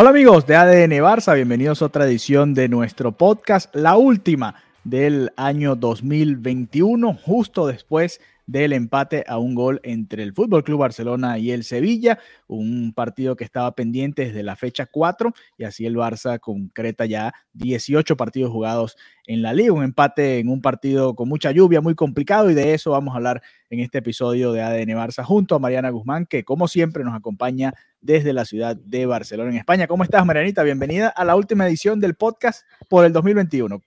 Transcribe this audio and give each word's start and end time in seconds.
Hola 0.00 0.10
amigos 0.10 0.46
de 0.46 0.54
ADN 0.54 0.92
Barça, 1.02 1.34
bienvenidos 1.34 1.82
a 1.82 1.86
otra 1.86 2.06
edición 2.06 2.54
de 2.54 2.68
nuestro 2.68 3.10
podcast, 3.10 3.74
la 3.74 3.96
última 3.96 4.54
del 4.84 5.32
año 5.36 5.74
2021, 5.74 7.14
justo 7.14 7.66
después 7.66 8.20
del 8.46 8.74
empate 8.74 9.24
a 9.26 9.38
un 9.38 9.56
gol 9.56 9.80
entre 9.82 10.22
el 10.22 10.32
Fútbol 10.32 10.62
Club 10.62 10.78
Barcelona 10.78 11.38
y 11.40 11.50
el 11.50 11.64
Sevilla, 11.64 12.20
un 12.46 12.92
partido 12.94 13.34
que 13.34 13.42
estaba 13.42 13.74
pendiente 13.74 14.26
desde 14.26 14.44
la 14.44 14.54
fecha 14.54 14.86
4 14.86 15.32
y 15.58 15.64
así 15.64 15.84
el 15.84 15.96
Barça 15.96 16.38
concreta 16.38 17.04
ya 17.04 17.34
18 17.54 18.16
partidos 18.16 18.52
jugados 18.52 18.96
en 19.26 19.42
la 19.42 19.52
liga, 19.52 19.72
un 19.72 19.82
empate 19.82 20.38
en 20.38 20.48
un 20.48 20.62
partido 20.62 21.16
con 21.16 21.28
mucha 21.28 21.50
lluvia, 21.50 21.80
muy 21.80 21.96
complicado 21.96 22.50
y 22.50 22.54
de 22.54 22.72
eso 22.72 22.92
vamos 22.92 23.14
a 23.14 23.16
hablar 23.16 23.42
en 23.68 23.80
este 23.80 23.98
episodio 23.98 24.52
de 24.52 24.62
ADN 24.62 24.90
Barça 24.90 25.24
junto 25.24 25.56
a 25.56 25.58
Mariana 25.58 25.90
Guzmán, 25.90 26.24
que 26.24 26.44
como 26.44 26.68
siempre 26.68 27.02
nos 27.02 27.16
acompaña 27.16 27.74
desde 28.00 28.32
la 28.32 28.44
ciudad 28.44 28.76
de 28.76 29.06
Barcelona, 29.06 29.50
en 29.50 29.56
España. 29.56 29.86
¿Cómo 29.86 30.04
estás, 30.04 30.24
Marianita? 30.24 30.62
Bienvenida 30.62 31.08
a 31.08 31.24
la 31.24 31.36
última 31.36 31.66
edición 31.66 32.00
del 32.00 32.14
podcast 32.14 32.62
por 32.88 33.04
el 33.04 33.12
2021. 33.12 33.80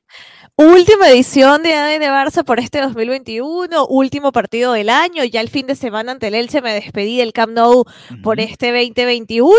Última 0.55 1.09
edición 1.09 1.63
de 1.63 1.73
ADN 1.73 2.03
Barça 2.03 2.43
por 2.43 2.59
este 2.59 2.81
2021, 2.81 3.85
último 3.87 4.31
partido 4.31 4.73
del 4.73 4.89
año. 4.89 5.23
Ya 5.23 5.41
el 5.41 5.49
fin 5.49 5.67
de 5.67 5.75
semana 5.75 6.11
ante 6.11 6.27
el 6.27 6.35
Elche 6.35 6.61
me 6.61 6.73
despedí 6.73 7.17
del 7.17 7.33
Camp 7.33 7.53
Nou 7.53 7.79
uh 7.79 7.83
-huh. 7.83 8.21
por 8.21 8.39
este 8.39 8.67
2021. 8.71 9.55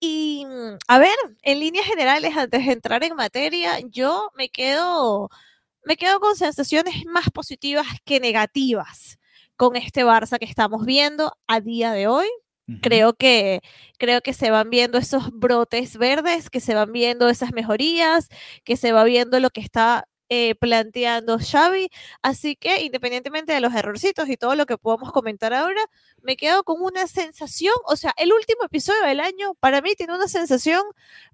Y 0.00 0.46
a 0.88 0.98
ver, 0.98 1.16
en 1.42 1.60
líneas 1.60 1.86
generales, 1.86 2.36
antes 2.36 2.66
de 2.66 2.72
entrar 2.72 3.02
en 3.04 3.14
materia, 3.14 3.78
yo 3.88 4.30
me 4.36 4.48
quedo, 4.48 5.30
me 5.84 5.96
quedo 5.96 6.20
con 6.20 6.36
sensaciones 6.36 7.04
más 7.06 7.30
positivas 7.30 7.86
que 8.04 8.20
negativas 8.20 9.18
con 9.56 9.76
este 9.76 10.04
Barça 10.04 10.38
que 10.38 10.44
estamos 10.44 10.84
viendo 10.84 11.36
a 11.46 11.60
día 11.60 11.92
de 11.92 12.06
hoy. 12.08 12.26
Uh 12.68 12.72
-huh. 12.72 12.80
Creo 12.82 13.14
que, 13.14 13.60
creo 13.98 14.20
que 14.20 14.32
se 14.32 14.50
van 14.50 14.70
viendo 14.70 14.98
esos 14.98 15.30
brotes 15.32 15.96
verdes, 15.98 16.50
que 16.50 16.60
se 16.60 16.74
van 16.74 16.92
viendo 16.92 17.28
esas 17.28 17.52
mejorías, 17.52 18.28
que 18.64 18.76
se 18.76 18.92
va 18.92 19.04
viendo 19.04 19.40
lo 19.40 19.50
que 19.50 19.60
está 19.60 20.08
eh, 20.28 20.56
planteando 20.56 21.38
Xavi. 21.38 21.88
Así 22.20 22.56
que 22.56 22.82
independientemente 22.82 23.52
de 23.52 23.60
los 23.60 23.72
errorcitos 23.74 24.28
y 24.28 24.36
todo 24.36 24.56
lo 24.56 24.66
que 24.66 24.76
podamos 24.76 25.12
comentar 25.12 25.54
ahora, 25.54 25.80
me 26.20 26.36
quedo 26.36 26.64
con 26.64 26.82
una 26.82 27.06
sensación, 27.06 27.74
o 27.86 27.94
sea, 27.94 28.12
el 28.16 28.32
último 28.32 28.64
episodio 28.64 29.02
del 29.04 29.20
año 29.20 29.54
para 29.60 29.80
mí 29.80 29.94
tiene 29.94 30.14
una 30.14 30.26
sensación 30.26 30.82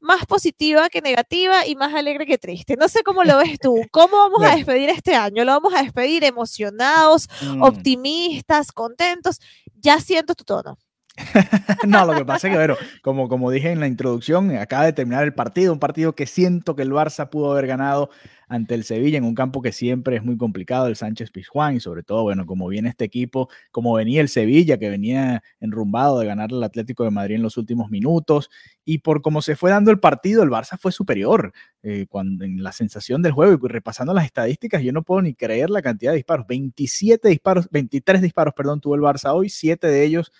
más 0.01 0.27
positiva 0.27 0.91
que 0.91 1.01
negativa 1.01 1.67
y 1.67 1.75
más 1.75 1.95
alegre 1.95 2.27
que 2.27 2.37
triste. 2.37 2.77
No 2.77 2.89
sé 2.89 3.03
cómo 3.03 3.25
lo 3.25 3.39
ves 3.39 3.59
tú. 3.59 3.81
¿Cómo 3.91 4.17
vamos 4.31 4.43
a 4.45 4.57
despedir 4.57 4.91
este 4.91 5.15
año? 5.15 5.45
¿Lo 5.45 5.53
vamos 5.53 5.73
a 5.75 5.83
despedir 5.83 6.25
emocionados, 6.25 7.29
mm. 7.41 7.63
optimistas, 7.63 8.73
contentos? 8.73 9.41
Ya 9.75 10.01
siento 10.01 10.35
tu 10.35 10.45
tono. 10.45 10.77
no, 11.87 12.07
lo 12.07 12.15
que 12.15 12.25
pasa 12.25 12.49
es 12.49 12.53
que, 12.53 12.59
bueno, 12.59 12.75
como, 13.03 13.29
como 13.29 13.51
dije 13.51 13.71
en 13.71 13.81
la 13.81 13.87
introducción, 13.87 14.57
acaba 14.57 14.87
de 14.87 14.95
terminar 14.95 15.25
el 15.25 15.35
partido, 15.35 15.73
un 15.73 15.79
partido 15.79 16.15
que 16.15 16.27
siento 16.27 16.75
que 16.75 16.83
el 16.83 16.91
Barça 16.91 17.29
pudo 17.29 17.53
haber 17.53 17.67
ganado 17.67 18.09
ante 18.49 18.75
el 18.75 18.85
Sevilla 18.85 19.19
en 19.19 19.25
un 19.25 19.35
campo 19.35 19.61
que 19.61 19.73
siempre 19.73 20.17
es 20.17 20.23
muy 20.23 20.39
complicado, 20.39 20.87
el 20.87 20.97
Sánchez 20.97 21.31
Pizjuán, 21.31 21.77
y 21.77 21.81
sobre 21.81 22.03
todo, 22.03 22.23
bueno, 22.23 22.47
como 22.47 22.67
viene 22.69 22.89
este 22.89 23.05
equipo, 23.05 23.49
como 23.71 23.95
venía 23.95 24.23
el 24.23 24.29
Sevilla, 24.29 24.79
que 24.79 24.89
venía 24.89 25.43
enrumbado 25.61 26.19
de 26.19 26.27
ganar 26.27 26.51
el 26.51 26.63
Atlético 26.63 27.05
de 27.05 27.11
Madrid 27.11 27.37
en 27.37 27.43
los 27.43 27.59
últimos 27.59 27.91
minutos, 27.91 28.51
y 28.85 28.99
por 28.99 29.21
cómo 29.21 29.43
se 29.43 29.55
fue 29.55 29.71
dando 29.71 29.91
el 29.91 30.01
partido, 30.01 30.43
el 30.43 30.51
Barça 30.51 30.79
fue 30.79 30.93
superior 30.93 31.53
eh, 31.83 32.07
cuando, 32.09 32.45
en 32.45 32.63
la 32.63 32.73
sensación 32.73 33.21
del 33.23 33.33
juego, 33.33 33.67
y 33.67 33.69
repasando 33.69 34.15
las 34.15 34.25
estadísticas, 34.25 34.83
yo 34.83 34.93
no 34.93 35.03
puedo 35.03 35.21
ni 35.23 35.35
creer 35.35 35.69
la 35.69 35.83
cantidad 35.83 36.13
de 36.13 36.17
disparos, 36.17 36.47
27 36.47 37.29
disparos, 37.29 37.69
23 37.71 38.23
disparos, 38.23 38.55
perdón, 38.55 38.81
tuvo 38.81 38.95
el 38.95 39.03
Barça 39.03 39.35
hoy, 39.35 39.51
7 39.51 39.87
de 39.87 40.05
ellos 40.05 40.33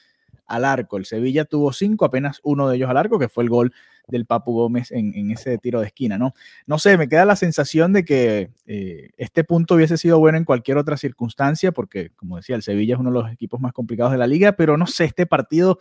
al 0.53 0.67
arco. 0.67 0.99
El 0.99 1.07
Sevilla 1.07 1.47
tuvo 1.47 1.73
cinco, 1.73 2.05
apenas 2.05 2.41
uno 2.45 2.69
de 2.69 2.77
ellos 2.77 2.91
al 2.91 2.99
arco, 2.99 3.19
que 3.19 3.29
fue 3.29 3.43
el 3.43 3.51
gol 3.51 3.73
del 4.07 4.27
Papu 4.27 4.53
Gómez 4.53 4.93
en, 4.93 5.31
ese 5.31 5.57
tiro 5.57 5.81
de 5.81 5.87
esquina, 5.87 6.19
¿no? 6.19 6.35
No 6.67 6.79
sé, 6.79 6.99
me 6.99 7.09
queda 7.09 7.25
la 7.25 7.37
sensación 7.37 7.95
de 7.95 8.05
que 8.05 8.51
eh, 8.67 9.11
este 9.17 9.45
punto 9.45 9.77
hubiese 9.77 9.97
sido 9.97 10.19
bueno 10.19 10.37
en 10.37 10.45
cualquier 10.45 10.77
otra 10.77 10.99
circunstancia, 10.99 11.73
porque, 11.73 12.11
como 12.17 12.37
decía, 12.37 12.55
el 12.55 12.63
Sevilla 12.63 12.95
es 12.95 13.01
uno 13.01 13.11
de 13.11 13.23
los 13.23 13.33
equipos 13.33 13.61
más 13.61 13.73
complicados 13.73 14.13
de 14.13 14.19
la 14.19 14.27
liga, 14.27 14.53
pero 14.53 14.77
no 14.77 14.87
sé, 14.87 15.05
este 15.05 15.25
partido 15.25 15.79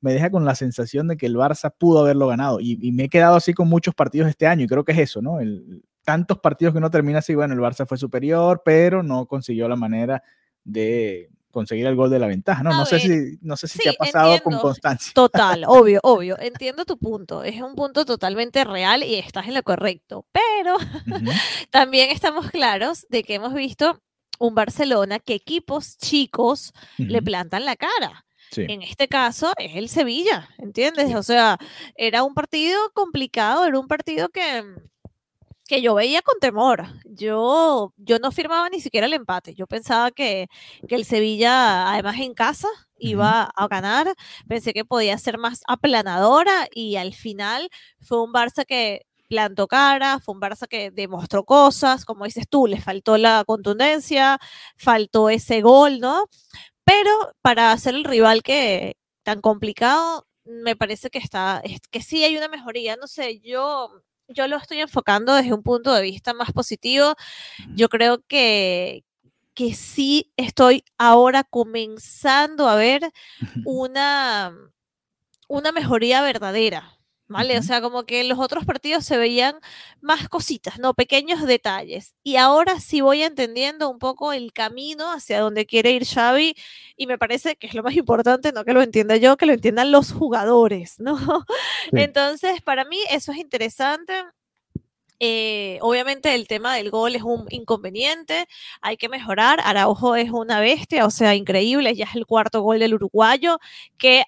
me 0.00 0.12
deja 0.12 0.30
con 0.30 0.44
la 0.44 0.56
sensación 0.56 1.06
de 1.06 1.16
que 1.16 1.26
el 1.26 1.36
Barça 1.36 1.72
pudo 1.76 2.00
haberlo 2.00 2.26
ganado. 2.26 2.58
Y, 2.58 2.78
y 2.82 2.90
me 2.90 3.04
he 3.04 3.08
quedado 3.08 3.36
así 3.36 3.54
con 3.54 3.68
muchos 3.68 3.94
partidos 3.94 4.28
este 4.28 4.48
año, 4.48 4.64
y 4.64 4.66
creo 4.66 4.84
que 4.84 4.92
es 4.92 4.98
eso, 4.98 5.22
¿no? 5.22 5.38
El, 5.38 5.84
tantos 6.04 6.38
partidos 6.38 6.74
que 6.74 6.78
uno 6.78 6.90
termina 6.90 7.20
así, 7.20 7.34
bueno, 7.36 7.54
el 7.54 7.60
Barça 7.60 7.86
fue 7.86 7.98
superior, 7.98 8.62
pero 8.64 9.04
no 9.04 9.26
consiguió 9.26 9.68
la 9.68 9.76
manera 9.76 10.22
de, 10.64 11.30
conseguir 11.58 11.86
el 11.86 11.96
gol 11.96 12.08
de 12.08 12.20
la 12.20 12.28
ventaja, 12.28 12.62
¿no? 12.62 12.70
A 12.70 12.72
no 12.74 12.78
ver, 12.84 12.86
sé 12.86 13.00
si, 13.00 13.38
no 13.42 13.56
sé 13.56 13.66
si 13.66 13.78
sí, 13.78 13.82
te 13.82 13.90
ha 13.90 13.92
pasado 13.94 14.34
entiendo. 14.34 14.44
con 14.44 14.70
constancia. 14.70 15.12
Total, 15.12 15.64
obvio, 15.66 15.98
obvio. 16.04 16.38
Entiendo 16.38 16.84
tu 16.84 16.96
punto. 16.98 17.42
Es 17.42 17.60
un 17.60 17.74
punto 17.74 18.04
totalmente 18.04 18.62
real 18.62 19.02
y 19.02 19.16
estás 19.16 19.48
en 19.48 19.54
lo 19.54 19.64
correcto. 19.64 20.24
Pero 20.30 20.76
también 21.70 22.10
estamos 22.10 22.48
claros 22.52 23.06
de 23.10 23.24
que 23.24 23.34
hemos 23.34 23.54
visto 23.54 24.00
un 24.38 24.54
Barcelona 24.54 25.18
que 25.18 25.34
equipos 25.34 25.98
chicos 25.98 26.72
le 26.96 27.20
plantan 27.20 27.64
la 27.64 27.74
cara. 27.74 28.24
Sí. 28.52 28.64
En 28.68 28.82
este 28.82 29.08
caso 29.08 29.52
es 29.58 29.74
el 29.74 29.88
Sevilla, 29.88 30.48
¿entiendes? 30.58 31.08
Sí. 31.08 31.14
O 31.16 31.24
sea, 31.24 31.58
era 31.96 32.22
un 32.22 32.34
partido 32.34 32.78
complicado, 32.94 33.66
era 33.66 33.80
un 33.80 33.88
partido 33.88 34.28
que, 34.28 34.62
que 35.68 35.82
yo 35.82 35.94
veía 35.94 36.22
con 36.22 36.40
temor. 36.40 36.86
Yo, 37.04 37.92
yo 37.98 38.18
no 38.20 38.32
firmaba 38.32 38.68
ni 38.70 38.80
siquiera 38.80 39.06
el 39.06 39.14
empate. 39.14 39.54
Yo 39.54 39.66
pensaba 39.68 40.10
que, 40.12 40.48
que 40.88 40.96
el 40.96 41.04
Sevilla, 41.04 41.90
además 41.92 42.16
en 42.20 42.34
casa, 42.34 42.68
iba 42.98 43.44
a 43.44 43.68
ganar. 43.68 44.14
Pensé 44.48 44.72
que 44.74 44.84
podía 44.86 45.18
ser 45.18 45.38
más 45.38 45.62
aplanadora 45.68 46.68
y 46.74 46.96
al 46.96 47.14
final 47.14 47.68
fue 48.00 48.22
un 48.22 48.32
Barça 48.32 48.64
que 48.66 49.02
plantó 49.28 49.68
cara, 49.68 50.20
fue 50.20 50.34
un 50.34 50.40
Barça 50.40 50.66
que 50.68 50.90
demostró 50.90 51.44
cosas, 51.44 52.04
como 52.06 52.24
dices 52.24 52.46
tú, 52.48 52.66
le 52.66 52.80
faltó 52.80 53.18
la 53.18 53.44
contundencia, 53.46 54.38
faltó 54.76 55.28
ese 55.30 55.60
gol, 55.60 56.00
¿no? 56.00 56.24
Pero 56.84 57.10
para 57.42 57.76
ser 57.78 57.94
el 57.94 58.04
rival 58.04 58.42
que 58.42 58.96
tan 59.22 59.40
complicado, 59.40 60.26
me 60.44 60.76
parece 60.76 61.10
que 61.10 61.18
está, 61.18 61.60
es- 61.64 61.80
que 61.90 62.02
sí 62.02 62.24
hay 62.24 62.36
una 62.36 62.48
mejoría. 62.48 62.96
No 62.96 63.06
sé, 63.06 63.40
yo, 63.40 63.90
yo 64.28 64.46
lo 64.48 64.56
estoy 64.56 64.80
enfocando 64.80 65.34
desde 65.34 65.54
un 65.54 65.62
punto 65.62 65.92
de 65.94 66.02
vista 66.02 66.34
más 66.34 66.52
positivo. 66.52 67.14
Yo 67.74 67.88
creo 67.88 68.22
que, 68.26 69.04
que 69.54 69.74
sí 69.74 70.32
estoy 70.36 70.84
ahora 70.98 71.44
comenzando 71.44 72.68
a 72.68 72.76
ver 72.76 73.10
una, 73.66 74.54
una 75.48 75.72
mejoría 75.72 76.22
verdadera. 76.22 76.97
¿Vale? 77.30 77.58
O 77.58 77.62
sea, 77.62 77.82
como 77.82 78.04
que 78.06 78.20
en 78.22 78.28
los 78.28 78.38
otros 78.38 78.64
partidos 78.64 79.04
se 79.04 79.18
veían 79.18 79.56
más 80.00 80.30
cositas, 80.30 80.78
¿no? 80.78 80.94
Pequeños 80.94 81.46
detalles. 81.46 82.14
Y 82.22 82.36
ahora 82.36 82.80
sí 82.80 83.02
voy 83.02 83.22
entendiendo 83.22 83.90
un 83.90 83.98
poco 83.98 84.32
el 84.32 84.52
camino 84.54 85.12
hacia 85.12 85.40
donde 85.40 85.66
quiere 85.66 85.90
ir 85.92 86.06
Xavi 86.06 86.54
y 86.96 87.06
me 87.06 87.18
parece 87.18 87.56
que 87.56 87.66
es 87.66 87.74
lo 87.74 87.82
más 87.82 87.94
importante, 87.96 88.50
no 88.52 88.64
que 88.64 88.72
lo 88.72 88.80
entienda 88.80 89.16
yo, 89.18 89.36
que 89.36 89.44
lo 89.44 89.52
entiendan 89.52 89.92
los 89.92 90.12
jugadores, 90.12 90.98
¿no? 90.98 91.16
Sí. 91.92 92.00
Entonces, 92.00 92.60
para 92.62 92.84
mí 92.84 92.98
eso 93.10 93.32
es 93.32 93.38
interesante. 93.38 94.14
Eh, 95.20 95.78
obviamente 95.82 96.34
el 96.34 96.46
tema 96.46 96.76
del 96.76 96.90
gol 96.90 97.16
es 97.16 97.22
un 97.22 97.46
inconveniente, 97.50 98.46
hay 98.80 98.96
que 98.96 99.08
mejorar. 99.08 99.60
Araujo 99.64 100.16
es 100.16 100.30
una 100.30 100.60
bestia, 100.60 101.06
o 101.06 101.10
sea, 101.10 101.34
increíble, 101.34 101.94
ya 101.94 102.04
es 102.04 102.14
el 102.14 102.26
cuarto 102.26 102.62
gol 102.62 102.78
del 102.78 102.94
uruguayo, 102.94 103.58
que 103.98 104.24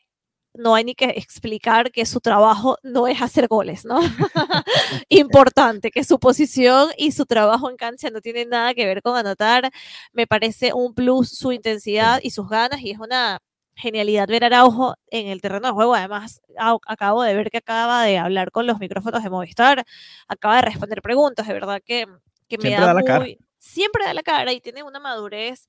no 0.55 0.75
hay 0.75 0.85
ni 0.85 0.94
que 0.94 1.06
explicar 1.11 1.93
que 1.93 2.06
su 2.06 2.20
trabajo 2.20 2.79
no 2.82 3.06
es 3.06 3.23
hacer 3.23 3.49
goles, 3.49 3.85
¿no? 3.85 4.00
Importante, 5.08 5.91
que 5.91 6.05
su 6.05 6.19
posición 6.19 6.91
y 6.97 7.12
su 7.12 7.26
trabajo 7.26 7.70
en 7.70 7.76
cancha 7.76 8.11
no 8.11 8.20
tienen 8.20 8.50
nada 8.50 8.75
que 8.75 8.87
ver 8.87 9.02
con 9.02 9.17
anotar. 9.17 9.70
Me 10.12 10.26
parece 10.26 10.73
un 10.73 10.94
plus 10.94 11.31
su 11.31 11.52
intensidad 11.52 12.20
y 12.23 12.31
sus 12.31 12.49
ganas 12.49 12.81
y 12.81 12.91
es 12.91 12.99
una 12.99 13.41
genialidad 13.75 14.29
ver 14.29 14.44
a 14.44 14.49
Araujo 14.49 14.94
en 15.11 15.29
el 15.29 15.41
terreno 15.41 15.69
de 15.69 15.73
juego. 15.73 15.94
Además, 15.94 16.41
acabo 16.87 17.23
de 17.23 17.35
ver 17.35 17.50
que 17.50 17.58
acaba 17.58 18.05
de 18.05 18.19
hablar 18.19 18.50
con 18.50 18.67
los 18.67 18.79
micrófonos 18.79 19.23
de 19.23 19.31
Movistar, 19.31 19.85
acaba 20.29 20.56
de 20.56 20.62
responder 20.62 21.02
preguntas, 21.02 21.47
de 21.47 21.55
verdad 21.55 21.81
que, 21.85 22.06
que 22.49 22.58
me 22.58 22.70
da, 22.70 22.94
muy... 23.19 23.38
Siempre 23.58 24.05
da 24.05 24.14
la 24.14 24.23
cara 24.23 24.52
y 24.52 24.61
tiene 24.61 24.82
una 24.82 25.00
madurez 25.00 25.69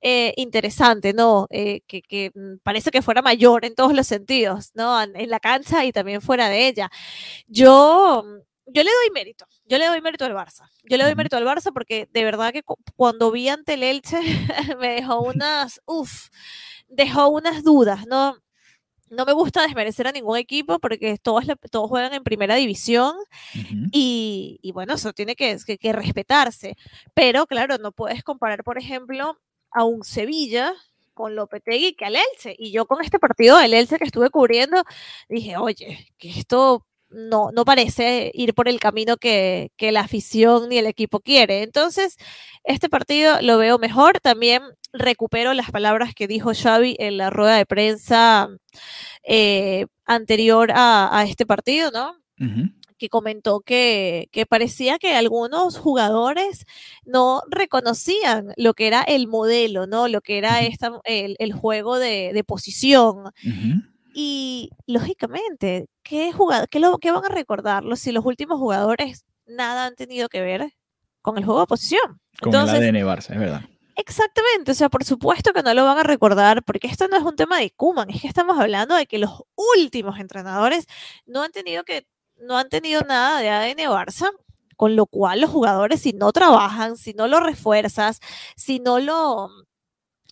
eh, 0.00 0.34
interesante, 0.36 1.12
¿no? 1.12 1.46
Eh, 1.50 1.82
que, 1.86 2.02
que, 2.02 2.30
mm, 2.34 2.58
parece 2.62 2.90
que 2.90 3.02
fuera 3.02 3.22
mayor 3.22 3.64
en 3.64 3.74
todos 3.74 3.94
los 3.94 4.06
sentidos, 4.06 4.70
¿no? 4.74 5.02
En 5.02 5.30
la 5.30 5.40
cancha 5.40 5.84
y 5.84 5.92
también 5.92 6.20
fuera 6.22 6.48
de 6.48 6.68
ella. 6.68 6.90
Yo 7.46 8.24
yo 8.70 8.82
le 8.82 8.90
doy 8.90 9.10
mérito, 9.14 9.46
yo 9.64 9.78
le 9.78 9.86
doy 9.86 10.00
mérito 10.00 10.24
al 10.24 10.34
Barça. 10.34 10.68
Yo 10.84 10.96
le 10.96 11.04
doy 11.04 11.14
mérito 11.14 11.36
al 11.36 11.44
Barça 11.44 11.72
porque 11.72 12.08
de 12.12 12.24
verdad 12.24 12.52
que 12.52 12.62
cuando 12.96 13.30
vi 13.30 13.48
ante 13.48 13.74
el 13.74 13.82
Elche 13.82 14.18
me 14.78 14.88
dejó 14.88 15.20
unas, 15.22 15.80
uff, 15.86 16.28
dejó 16.88 17.28
unas 17.28 17.64
dudas, 17.64 18.06
¿no? 18.06 18.36
No 19.10 19.24
me 19.24 19.32
gusta 19.32 19.62
desmerecer 19.62 20.06
a 20.06 20.12
ningún 20.12 20.36
equipo 20.36 20.78
porque 20.80 21.16
todos, 21.18 21.44
todos 21.70 21.88
juegan 21.88 22.12
en 22.12 22.22
primera 22.22 22.56
división 22.56 23.14
y, 23.90 24.58
y, 24.60 24.72
bueno, 24.72 24.94
eso 24.94 25.14
tiene 25.14 25.34
que, 25.34 25.56
que, 25.80 25.92
respetarse. 25.94 26.76
Pero 27.14 27.46
claro, 27.46 27.78
no 27.78 27.92
puedes 27.92 28.22
comparar, 28.22 28.62
por 28.64 28.76
ejemplo, 28.76 29.38
a 29.70 29.84
un 29.84 30.04
Sevilla 30.04 30.74
con 31.14 31.34
Lopetegui 31.34 31.94
que 31.94 32.04
al 32.04 32.16
Elche. 32.16 32.54
Y 32.58 32.70
yo 32.72 32.86
con 32.86 33.02
este 33.02 33.18
partido 33.18 33.58
del 33.58 33.74
Elche 33.74 33.98
que 33.98 34.04
estuve 34.04 34.30
cubriendo, 34.30 34.82
dije, 35.28 35.56
oye, 35.56 36.12
que 36.18 36.30
esto 36.30 36.86
no, 37.10 37.50
no 37.52 37.64
parece 37.64 38.30
ir 38.34 38.54
por 38.54 38.68
el 38.68 38.80
camino 38.80 39.16
que, 39.16 39.70
la 39.78 40.00
afición 40.00 40.68
ni 40.68 40.78
el 40.78 40.86
equipo 40.86 41.20
quiere. 41.20 41.62
Entonces, 41.62 42.16
este 42.64 42.88
partido 42.88 43.40
lo 43.42 43.58
veo 43.58 43.78
mejor. 43.78 44.20
También 44.20 44.62
recupero 44.92 45.54
las 45.54 45.70
palabras 45.70 46.14
que 46.14 46.28
dijo 46.28 46.52
Xavi 46.54 46.96
en 46.98 47.16
la 47.16 47.30
rueda 47.30 47.56
de 47.56 47.66
prensa 47.66 48.48
eh, 49.24 49.86
anterior 50.06 50.70
a, 50.74 51.24
este 51.28 51.46
partido, 51.46 51.90
¿no? 51.90 52.14
Que 52.98 53.08
comentó 53.08 53.60
que, 53.60 54.28
parecía 54.48 54.98
que 54.98 55.14
algunos 55.14 55.78
jugadores 55.78 56.66
no 57.04 57.42
reconocían 57.50 58.52
lo 58.56 58.74
que 58.74 58.86
era 58.86 59.02
el 59.02 59.28
modelo, 59.28 59.86
¿no? 59.86 60.08
Lo 60.08 60.20
que 60.20 60.38
era 60.38 60.62
esta, 60.62 61.00
el, 61.04 61.52
juego 61.52 61.98
de, 61.98 62.44
posición. 62.46 63.32
Y 64.14 64.70
lógicamente, 64.86 65.86
¿qué, 66.02 66.32
qué, 66.70 66.80
lo, 66.80 66.98
¿qué 66.98 67.12
van 67.12 67.24
a 67.24 67.28
recordarlo 67.28 67.96
si 67.96 68.12
los 68.12 68.24
últimos 68.24 68.58
jugadores 68.58 69.24
nada 69.46 69.86
han 69.86 69.94
tenido 69.94 70.28
que 70.28 70.40
ver 70.40 70.72
con 71.22 71.38
el 71.38 71.44
juego 71.44 71.60
de 71.60 71.66
posición? 71.66 72.20
Con 72.40 72.54
el 72.54 72.60
ADN 72.60 73.06
Barça, 73.06 73.32
es 73.32 73.38
verdad. 73.38 73.62
Exactamente, 73.98 74.70
o 74.70 74.74
sea, 74.74 74.88
por 74.88 75.02
supuesto 75.02 75.52
que 75.52 75.62
no 75.64 75.74
lo 75.74 75.84
van 75.84 75.98
a 75.98 76.04
recordar, 76.04 76.62
porque 76.62 76.86
esto 76.86 77.08
no 77.08 77.16
es 77.16 77.22
un 77.24 77.34
tema 77.34 77.58
de 77.58 77.72
Kuman, 77.72 78.08
es 78.10 78.22
que 78.22 78.28
estamos 78.28 78.56
hablando 78.56 78.94
de 78.94 79.06
que 79.06 79.18
los 79.18 79.42
últimos 79.76 80.20
entrenadores 80.20 80.86
no 81.26 81.42
han 81.42 81.50
tenido 81.50 81.82
que, 81.82 82.06
no 82.40 82.58
han 82.58 82.68
tenido 82.68 83.02
nada 83.02 83.40
de 83.40 83.48
ADN 83.50 83.90
Barça, 83.90 84.30
con 84.76 84.96
lo 84.96 85.06
cual 85.06 85.40
los 85.40 85.50
jugadores, 85.50 86.02
si 86.02 86.12
no 86.12 86.32
trabajan, 86.32 86.96
si 86.96 87.12
no 87.12 87.26
lo 87.26 87.40
refuerzas, 87.40 88.20
si 88.56 88.78
no 88.78 89.00
lo, 89.00 89.50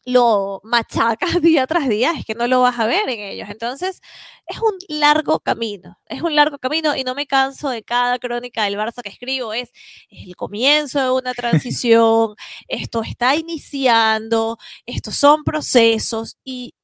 lo 0.07 0.61
machacas 0.63 1.41
día 1.43 1.67
tras 1.67 1.89
día, 1.89 2.13
es 2.17 2.25
que 2.25 2.35
no 2.35 2.47
lo 2.47 2.63
vas 2.63 2.79
a 2.79 2.87
ver 2.87 3.09
en 3.09 3.21
ellos. 3.21 3.49
Entonces, 3.51 4.01
es 4.47 4.59
un 4.59 4.75
largo 4.89 5.41
camino, 5.41 5.99
es 6.07 6.23
un 6.23 6.37
largo 6.37 6.59
camino 6.59 6.97
y 6.97 7.03
no 7.05 7.15
me 7.15 7.27
canso 7.27 7.69
de 7.71 7.83
cada 7.83 8.19
crónica 8.21 8.65
del 8.65 8.77
Barça 8.77 9.03
que 9.03 9.09
escribo, 9.11 9.53
es, 9.53 9.73
el 10.09 10.37
comienzo 10.37 11.01
de 11.03 11.11
una 11.11 11.35
transición, 11.35 12.37
esto 12.69 13.03
está 13.03 13.35
iniciando, 13.37 14.59
estos 14.87 15.17
son 15.17 15.43
procesos 15.45 16.39
y 16.45 16.75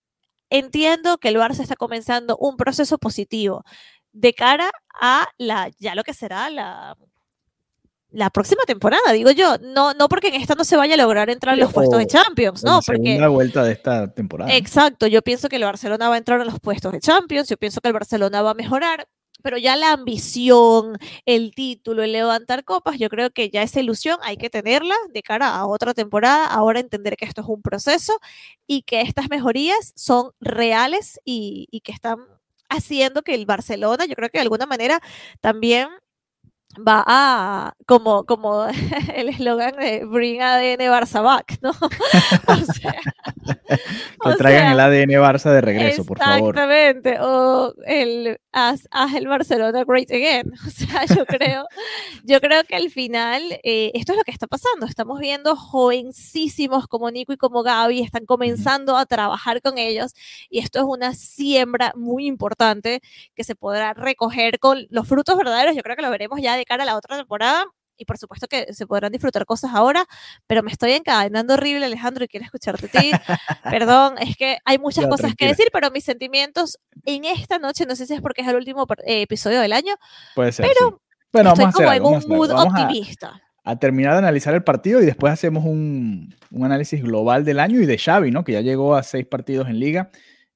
entiendo 0.50 1.18
que 1.18 1.28
el 1.28 1.36
Barça 1.36 1.60
está 1.60 1.76
comenzando 1.76 2.36
un 2.38 2.56
proceso 2.56 2.98
positivo 2.98 3.64
de 4.12 4.32
cara 4.34 4.70
a 5.00 5.28
la, 5.38 5.70
ya 5.78 5.94
lo 5.94 6.04
que 6.04 6.14
será 6.14 6.50
la 6.50 6.96
la 8.12 8.28
próxima 8.30 8.62
temporada, 8.64 9.12
digo 9.12 9.30
yo, 9.30 9.56
no, 9.58 9.94
no 9.94 10.08
porque 10.08 10.28
en 10.28 10.34
esta 10.34 10.54
no 10.54 10.64
se 10.64 10.76
vaya 10.76 10.94
a 10.94 10.98
lograr 10.98 11.30
entrar 11.30 11.54
en 11.54 11.60
los 11.60 11.72
puestos 11.72 11.98
de 11.98 12.06
Champions, 12.06 12.62
no, 12.62 12.80
porque 12.86 13.18
la 13.18 13.28
vuelta 13.28 13.64
de 13.64 13.72
esta 13.72 14.12
temporada. 14.12 14.54
Exacto, 14.54 15.06
yo 15.06 15.22
pienso 15.22 15.48
que 15.48 15.56
el 15.56 15.64
Barcelona 15.64 16.08
va 16.08 16.16
a 16.16 16.18
entrar 16.18 16.40
en 16.40 16.46
los 16.46 16.60
puestos 16.60 16.92
de 16.92 17.00
Champions, 17.00 17.48
yo 17.48 17.56
pienso 17.56 17.80
que 17.80 17.88
el 17.88 17.94
Barcelona 17.94 18.42
va 18.42 18.50
a 18.50 18.54
mejorar, 18.54 19.08
pero 19.42 19.56
ya 19.56 19.76
la 19.76 19.92
ambición, 19.92 20.98
el 21.24 21.54
título, 21.54 22.02
el 22.02 22.12
levantar 22.12 22.64
copas, 22.64 22.98
yo 22.98 23.08
creo 23.08 23.30
que 23.30 23.48
ya 23.48 23.62
esa 23.62 23.80
ilusión 23.80 24.18
hay 24.22 24.36
que 24.36 24.50
tenerla 24.50 24.94
de 25.12 25.22
cara 25.22 25.56
a 25.56 25.66
otra 25.66 25.94
temporada, 25.94 26.46
ahora 26.46 26.80
entender 26.80 27.16
que 27.16 27.24
esto 27.24 27.40
es 27.40 27.48
un 27.48 27.62
proceso 27.62 28.20
y 28.66 28.82
que 28.82 29.00
estas 29.00 29.30
mejorías 29.30 29.92
son 29.96 30.32
reales 30.38 31.18
y, 31.24 31.66
y 31.70 31.80
que 31.80 31.92
están 31.92 32.18
haciendo 32.72 33.22
que 33.22 33.34
el 33.34 33.46
Barcelona, 33.46 34.04
yo 34.06 34.14
creo 34.14 34.28
que 34.28 34.38
de 34.38 34.42
alguna 34.42 34.66
manera 34.66 35.00
también 35.40 35.88
va 36.76 37.04
a, 37.06 37.74
como, 37.86 38.24
como 38.24 38.66
el 39.14 39.28
eslogan 39.28 39.76
de 39.76 40.04
Bring 40.04 40.40
ADN 40.40 40.80
Barça 40.90 41.22
Back, 41.22 41.58
¿no? 41.60 41.70
o 42.46 42.72
sea, 42.72 42.94
que 44.24 44.34
traigan 44.38 44.72
el 44.72 44.80
ADN 44.80 45.10
Barça 45.20 45.50
de 45.50 45.60
regreso, 45.60 46.04
por 46.04 46.18
favor. 46.18 46.50
Exactamente, 46.50 47.18
o 47.20 47.74
el 47.86 48.38
haz, 48.52 48.86
el 49.16 49.26
Barcelona 49.26 49.84
great 49.84 50.10
again. 50.10 50.52
O 50.66 50.70
sea, 50.70 51.04
yo 51.06 51.26
creo, 51.26 51.66
yo 52.24 52.40
creo 52.40 52.64
que 52.64 52.76
al 52.76 52.90
final 52.90 53.42
eh, 53.64 53.90
esto 53.94 54.12
es 54.12 54.18
lo 54.18 54.24
que 54.24 54.30
está 54.30 54.46
pasando. 54.46 54.86
Estamos 54.86 55.18
viendo 55.20 55.56
jovencísimos 55.56 56.86
como 56.86 57.10
Nico 57.10 57.32
y 57.32 57.36
como 57.36 57.62
Gaby, 57.62 58.02
están 58.02 58.26
comenzando 58.26 58.96
a 58.96 59.06
trabajar 59.06 59.60
con 59.62 59.78
ellos 59.78 60.12
y 60.50 60.60
esto 60.60 60.78
es 60.78 60.84
una 60.86 61.14
siembra 61.14 61.92
muy 61.96 62.26
importante 62.26 63.00
que 63.34 63.44
se 63.44 63.54
podrá 63.54 63.94
recoger 63.94 64.58
con 64.58 64.86
los 64.90 65.08
frutos 65.08 65.36
verdaderos. 65.36 65.76
Yo 65.76 65.82
creo 65.82 65.96
que 65.96 66.02
lo 66.02 66.10
veremos 66.10 66.40
ya 66.40 66.56
de 66.56 66.64
cara 66.64 66.84
a 66.84 66.86
la 66.86 66.96
otra 66.96 67.16
temporada 67.16 67.66
y 67.96 68.04
por 68.04 68.18
supuesto 68.18 68.46
que 68.48 68.72
se 68.72 68.86
podrán 68.86 69.12
disfrutar 69.12 69.46
cosas 69.46 69.72
ahora, 69.74 70.06
pero 70.46 70.62
me 70.62 70.70
estoy 70.70 70.92
encadenando 70.92 71.54
horrible, 71.54 71.86
Alejandro, 71.86 72.24
y 72.24 72.28
quiero 72.28 72.44
escucharte 72.44 72.86
a 72.86 73.00
ti. 73.00 73.10
Perdón, 73.70 74.14
es 74.18 74.36
que 74.36 74.58
hay 74.64 74.78
muchas 74.78 75.06
cosas 75.06 75.34
que 75.36 75.46
decir, 75.46 75.66
pero 75.72 75.90
mis 75.90 76.04
sentimientos 76.04 76.78
en 77.04 77.24
esta 77.24 77.58
noche, 77.58 77.86
no 77.86 77.96
sé 77.96 78.06
si 78.06 78.14
es 78.14 78.20
porque 78.20 78.42
es 78.42 78.48
el 78.48 78.56
último 78.56 78.86
eh, 79.06 79.22
episodio 79.22 79.60
del 79.60 79.72
año, 79.72 79.94
Puede 80.34 80.52
ser, 80.52 80.66
pero 80.66 81.00
bueno, 81.32 81.50
estoy 81.50 81.64
vamos 81.64 81.76
como 81.76 81.90
a 81.90 81.96
en 81.96 82.04
un 82.04 82.22
mood 82.28 82.50
optimista. 82.50 83.40
A, 83.64 83.78
terminar 83.78 84.12
de 84.12 84.18
analizar 84.18 84.54
el 84.54 84.64
partido 84.64 85.00
y 85.00 85.06
después 85.06 85.32
hacemos 85.32 85.64
un, 85.64 86.34
un, 86.50 86.64
análisis 86.64 87.00
global 87.02 87.44
del 87.44 87.60
año 87.60 87.80
y 87.80 87.86
de 87.86 87.96
Xavi, 87.96 88.30
¿no? 88.30 88.42
Que 88.44 88.52
ya 88.52 88.60
llegó 88.60 88.96
a 88.96 89.02
seis 89.02 89.24
partidos 89.24 89.68
en 89.68 89.78
liga. 89.78 90.10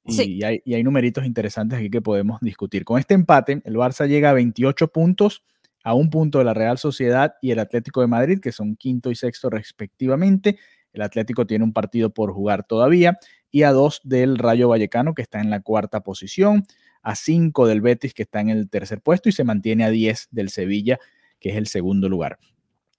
Y, 0.09 0.45
hay, 0.45 0.63
y 0.65 0.75
hay 0.75 0.85
numeritos 0.85 1.25
interesantes 1.25 1.79
aquí 1.79 1.91
que 1.91 2.01
podemos 2.01 2.41
discutir. 2.41 2.85
Con 2.85 2.99
este 2.99 3.15
empate, 3.15 3.61
el 3.65 3.75
Barça 3.75 4.07
llega 4.07 4.31
a 4.31 4.35
28 4.35 4.89
puntos, 4.89 5.43
a 5.87 5.95
un 5.95 6.11
punto 6.11 6.39
de 6.39 6.45
la 6.45 6.53
Real 6.53 6.79
Sociedad 6.79 7.35
y 7.41 7.53
el 7.53 7.61
Atlético 7.61 8.01
de 8.01 8.09
Madrid, 8.09 8.41
que 8.41 8.51
son 8.51 8.75
quinto 8.75 9.13
y 9.13 9.15
sexto 9.15 9.51
respectivamente. 9.51 10.59
El 10.93 11.01
Atlético 11.01 11.47
tiene 11.47 11.63
un 11.63 11.73
partido 11.73 12.13
por 12.13 12.33
jugar 12.33 12.65
todavía 12.65 13.17
y 13.53 13.63
a 13.63 13.71
dos 13.71 14.01
del 14.03 14.37
Rayo 14.37 14.69
Vallecano, 14.69 15.15
que 15.15 15.23
está 15.23 15.41
en 15.41 15.49
la 15.49 15.61
cuarta 15.61 16.01
posición, 16.01 16.65
a 17.03 17.15
cinco 17.15 17.69
del 17.69 17.83
Betis, 17.83 18.15
que 18.15 18.25
está 18.25 18.41
en 18.41 18.49
el 18.49 18.69
tercer 18.69 19.01
puesto, 19.01 19.29
y 19.29 19.33
se 19.33 19.45
mantiene 19.45 19.85
a 19.85 19.91
diez 19.91 20.27
del 20.33 20.49
Sevilla, 20.49 20.99
que 21.39 21.51
es 21.51 21.57
el 21.57 21.69
segundo 21.69 22.09
lugar. 22.09 22.41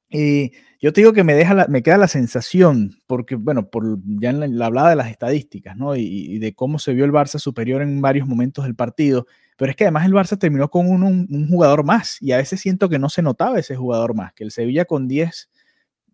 Y 0.10 0.54
yo 0.80 0.94
te 0.94 1.02
digo 1.02 1.12
que 1.12 1.26
me, 1.26 1.34
deja 1.34 1.68
me 1.68 1.84
queda 1.84 1.98
la 1.98 2.08
sensación, 2.08 3.02
porque, 3.06 3.36
bueno, 3.36 3.70
por, 3.70 4.00
ya 4.06 4.30
en 4.30 4.58
la, 4.58 4.66
hablaba 4.66 4.92
de 4.92 4.96
las 4.96 5.12
estadísticas, 5.12 5.76
¿no? 5.76 5.98
Y, 5.98 6.40
de 6.40 6.56
cómo 6.56 6.80
se 6.80 6.94
vio 6.94 7.04
el 7.04 7.12
Barça 7.12 7.38
superior 7.38 7.82
en 7.82 8.00
varios 8.00 8.30
momentos 8.30 8.64
del 8.64 8.76
partido. 8.76 9.28
Pero 9.58 9.72
es 9.72 9.76
que 9.76 9.86
además 9.86 10.06
el 10.06 10.14
Barça 10.14 10.38
terminó 10.38 10.70
con 10.70 10.88
un, 10.88 11.50
jugador 11.50 11.84
más 11.84 12.22
y 12.22 12.32
a 12.32 12.38
veces 12.38 12.62
siento 12.62 12.88
que 12.90 13.00
no 13.00 13.10
se 13.10 13.24
notaba 13.24 13.60
ese 13.60 13.76
jugador 13.76 14.14
más, 14.14 14.32
que 14.34 14.44
el 14.44 14.52
Sevilla 14.52 14.86
con 14.86 15.08
10 15.08 15.50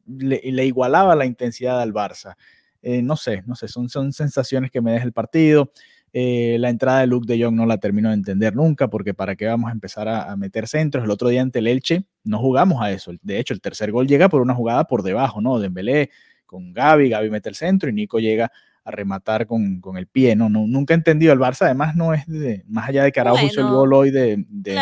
le, 0.07 0.65
igualaba 0.65 1.15
la 1.15 1.25
intensidad 1.25 1.81
al 1.81 1.93
Barça. 1.93 2.35
Eh, 2.81 3.01
no 3.01 3.15
sé, 3.15 3.43
no 3.45 3.55
sé, 3.55 3.67
son, 3.67 3.89
sensaciones 3.89 4.71
que 4.71 4.81
me 4.81 4.93
deja 4.93 5.05
el 5.05 5.13
partido. 5.13 5.71
Eh, 6.13 6.57
la 6.59 6.69
entrada 6.69 7.01
de 7.01 7.07
Luke 7.07 7.25
de 7.27 7.43
Jong 7.43 7.55
no 7.55 7.65
la 7.65 7.79
termino 7.79 8.09
de 8.09 8.15
entender 8.15 8.55
nunca, 8.55 8.89
porque 8.89 9.13
para 9.13 9.35
qué 9.35 9.47
vamos 9.47 9.69
a 9.69 9.73
empezar 9.73 10.07
a, 10.07 10.35
meter 10.38 10.67
centros. 10.67 11.03
El 11.03 11.12
otro 11.12 11.27
día 11.27 11.41
ante 11.41 11.59
el 11.59 11.67
Elche 11.67 12.03
no 12.23 12.39
jugamos 12.39 12.81
a 12.81 12.91
eso. 12.91 13.12
De 13.21 13.39
hecho, 13.39 13.53
el 13.53 13.62
tercer 13.62 13.91
gol 13.91 14.07
llega 14.07 14.29
por 14.29 14.41
una 14.41 14.53
jugada 14.53 14.85
por 14.85 15.03
debajo, 15.03 15.41
¿no? 15.41 15.59
Dembélé 15.59 16.12
con 16.45 16.71
Gaby, 16.71 17.09
Gaby 17.09 17.29
mete 17.29 17.50
el 17.50 17.55
centro 17.55 17.89
y 17.89 17.93
Nico 17.93 18.19
llega 18.19 18.51
a 18.85 18.91
rematar 18.91 19.47
con, 19.47 19.79
con 19.79 19.97
el 19.97 20.07
pie, 20.07 20.35
¿no? 20.35 20.49
¿no? 20.49 20.67
Nunca 20.67 20.93
he 20.93 20.97
entendido, 20.97 21.31
el 21.31 21.39
Barça 21.39 21.63
además 21.63 21.95
no 21.95 22.13
es 22.13 22.27
de, 22.27 22.63
más 22.67 22.89
allá 22.89 23.03
de 23.03 23.11
que 23.11 23.19
Araujo 23.19 23.45
hizo 23.45 23.61
el 23.61 23.67
gol 23.67 23.93
hoy 23.93 24.11
de, 24.11 24.43
de 24.49 24.77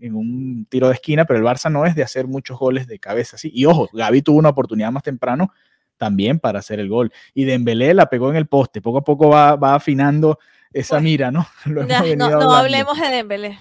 en, 0.00 0.14
un, 0.14 0.66
tiro 0.68 0.88
de 0.88 0.94
esquina, 0.94 1.24
pero 1.24 1.38
el 1.38 1.44
Barça 1.44 1.70
no 1.70 1.84
es 1.84 1.94
de 1.94 2.04
hacer 2.04 2.28
muchos 2.28 2.58
goles 2.58 2.86
de 2.86 2.98
cabeza, 2.98 3.36
sí. 3.36 3.50
Y 3.52 3.64
ojo, 3.66 3.88
Gaby 3.92 4.22
tuvo 4.22 4.38
una 4.38 4.50
oportunidad 4.50 4.92
más 4.92 5.02
temprano 5.02 5.52
también 5.96 6.38
para 6.38 6.60
hacer 6.60 6.78
el 6.78 6.88
gol. 6.88 7.12
Y 7.34 7.44
Dembélé 7.44 7.92
la 7.92 8.08
pegó 8.08 8.30
en 8.30 8.36
el 8.36 8.46
poste, 8.46 8.80
poco 8.80 8.98
a 8.98 9.04
poco 9.04 9.28
va, 9.28 9.56
va 9.56 9.74
afinando 9.74 10.38
esa 10.72 11.00
mira, 11.00 11.30
¿no? 11.30 11.46
no, 11.66 11.84
no, 12.16 12.52
hablemos 12.54 12.98
de 13.00 13.08
Dembélé. 13.08 13.58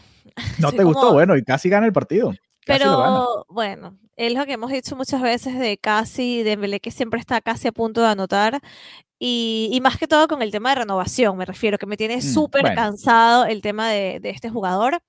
¿No 0.60 0.72
te 0.74 0.84
gustó? 0.84 1.14
Bueno, 1.14 1.36
y 1.36 1.44
casi 1.44 1.70
gana 1.70 1.86
el 1.86 1.94
partido. 1.94 2.34
Pero 2.68 3.46
bueno, 3.50 3.98
es 4.16 4.34
lo 4.34 4.46
que 4.46 4.54
hemos 4.54 4.72
dicho 4.72 4.96
muchas 4.96 5.22
veces 5.22 5.58
de 5.58 5.78
casi, 5.78 6.44
de 6.44 6.52
Dembélé 6.52 6.80
que 6.80 6.92
siempre 6.92 7.20
está 7.20 7.42
casi 7.42 7.68
a 7.68 7.72
punto 7.72 8.02
de 8.02 8.08
anotar. 8.08 8.62
Y, 9.20 9.80
más 9.82 9.98
que 9.98 10.08
todo 10.08 10.28
con 10.28 10.42
el 10.44 10.52
tema 10.52 10.70
de 10.70 10.76
renovación, 10.76 11.38
me 11.38 11.46
refiero, 11.46 11.78
que 11.78 11.88
me 11.88 11.98
tiene 11.98 12.18
mm, 12.18 12.22
súper 12.22 12.76
cansado 12.76 13.46
el 13.46 13.62
tema 13.62 13.90
de, 13.90 14.20
este 14.24 14.50
jugador, 14.50 15.02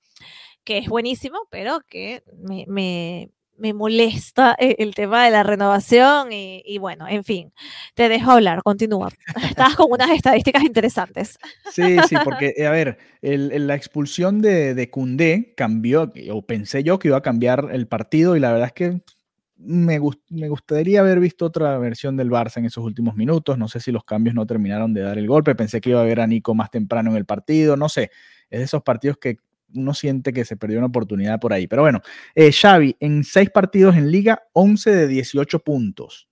que 0.64 0.78
es 0.78 0.88
buenísimo, 0.88 1.40
pero 1.50 1.80
que 1.86 2.22
me, 2.66 3.30
molesta 3.74 4.56
e, 4.58 4.76
el, 4.78 4.94
tema 4.94 5.24
de 5.24 5.30
la 5.30 5.42
renovación 5.42 6.28
y, 6.32 6.78
bueno, 6.78 7.06
en 7.08 7.24
fin, 7.24 7.52
te 7.94 8.08
dejo 8.08 8.32
hablar, 8.32 8.62
continúa. 8.62 9.10
Estás 9.48 9.76
con 9.76 9.90
unas 9.90 10.10
estadísticas 10.10 10.62
interesantes. 10.62 11.38
Sí, 11.72 11.96
sí, 12.08 12.16
porque, 12.24 12.54
a 12.66 12.70
ver, 12.70 12.98
la 13.22 13.74
expulsión 13.74 14.40
de, 14.40 14.74
de 14.74 15.54
cambió, 15.56 16.12
o 16.32 16.42
pensé 16.42 16.82
yo 16.82 16.98
que 16.98 17.08
iba 17.08 17.18
a 17.18 17.22
cambiar 17.22 17.68
el 17.72 17.86
partido 17.86 18.36
y 18.36 18.40
la 18.40 18.52
verdad 18.52 18.68
es 18.68 18.72
que 18.72 19.00
me, 19.58 19.98
gustaría 19.98 21.00
haber 21.00 21.18
visto 21.18 21.44
otra 21.44 21.76
versión 21.78 22.16
del 22.16 22.30
Barça 22.30 22.58
en 22.58 22.66
esos 22.66 22.84
últimos 22.84 23.16
minutos. 23.16 23.58
No 23.58 23.68
sé 23.68 23.80
si 23.80 23.90
los 23.90 24.04
cambios 24.04 24.34
no 24.34 24.46
terminaron 24.46 24.94
de 24.94 25.02
dar 25.02 25.18
el 25.18 25.26
golpe. 25.26 25.54
Pensé 25.54 25.80
que 25.80 25.90
iba 25.90 26.00
a 26.00 26.04
ver 26.04 26.20
a 26.20 26.26
Nico 26.26 26.54
más 26.54 26.70
temprano 26.70 27.10
en 27.10 27.16
el 27.16 27.24
partido. 27.24 27.76
No 27.76 27.88
sé. 27.88 28.10
Es 28.50 28.60
de 28.60 28.64
esos 28.64 28.82
partidos 28.82 29.18
que 29.18 29.38
uno 29.74 29.94
siente 29.94 30.32
que 30.32 30.44
se 30.44 30.56
perdió 30.56 30.78
una 30.78 30.88
oportunidad 30.88 31.40
por 31.40 31.52
ahí. 31.52 31.66
Pero 31.66 31.82
bueno, 31.82 32.00
eh, 32.34 32.52
Xavi, 32.52 32.96
en 33.00 33.24
seis 33.24 33.50
partidos 33.50 33.96
en 33.96 34.10
liga, 34.10 34.42
11 34.52 34.90
de 34.90 35.08
18 35.08 35.58
puntos. 35.60 36.28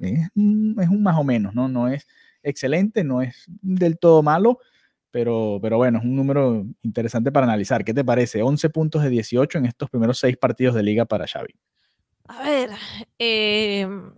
Es, 0.00 0.28
un 0.34 1.02
más 1.02 1.18
o 1.18 1.24
menos, 1.24 1.54
¿no? 1.54 1.68
No 1.68 1.88
es 1.88 2.06
excelente, 2.42 3.04
no 3.04 3.22
es 3.22 3.44
del 3.46 3.98
todo 3.98 4.22
malo, 4.22 4.58
pero, 5.10 5.58
pero 5.62 5.78
bueno, 5.78 5.98
es 5.98 6.04
un 6.04 6.14
número 6.14 6.66
interesante 6.82 7.32
para 7.32 7.46
analizar. 7.46 7.84
¿Qué 7.84 7.94
te 7.94 8.04
parece? 8.04 8.42
11 8.42 8.70
puntos 8.70 9.02
de 9.02 9.10
18 9.10 9.58
en 9.58 9.66
estos 9.66 9.90
primeros 9.90 10.18
seis 10.18 10.36
partidos 10.36 10.74
de 10.74 10.82
liga 10.82 11.04
para 11.04 11.26
Xavi. 11.26 11.54
A 12.26 12.42
ver, 12.42 12.70
em, 13.18 14.12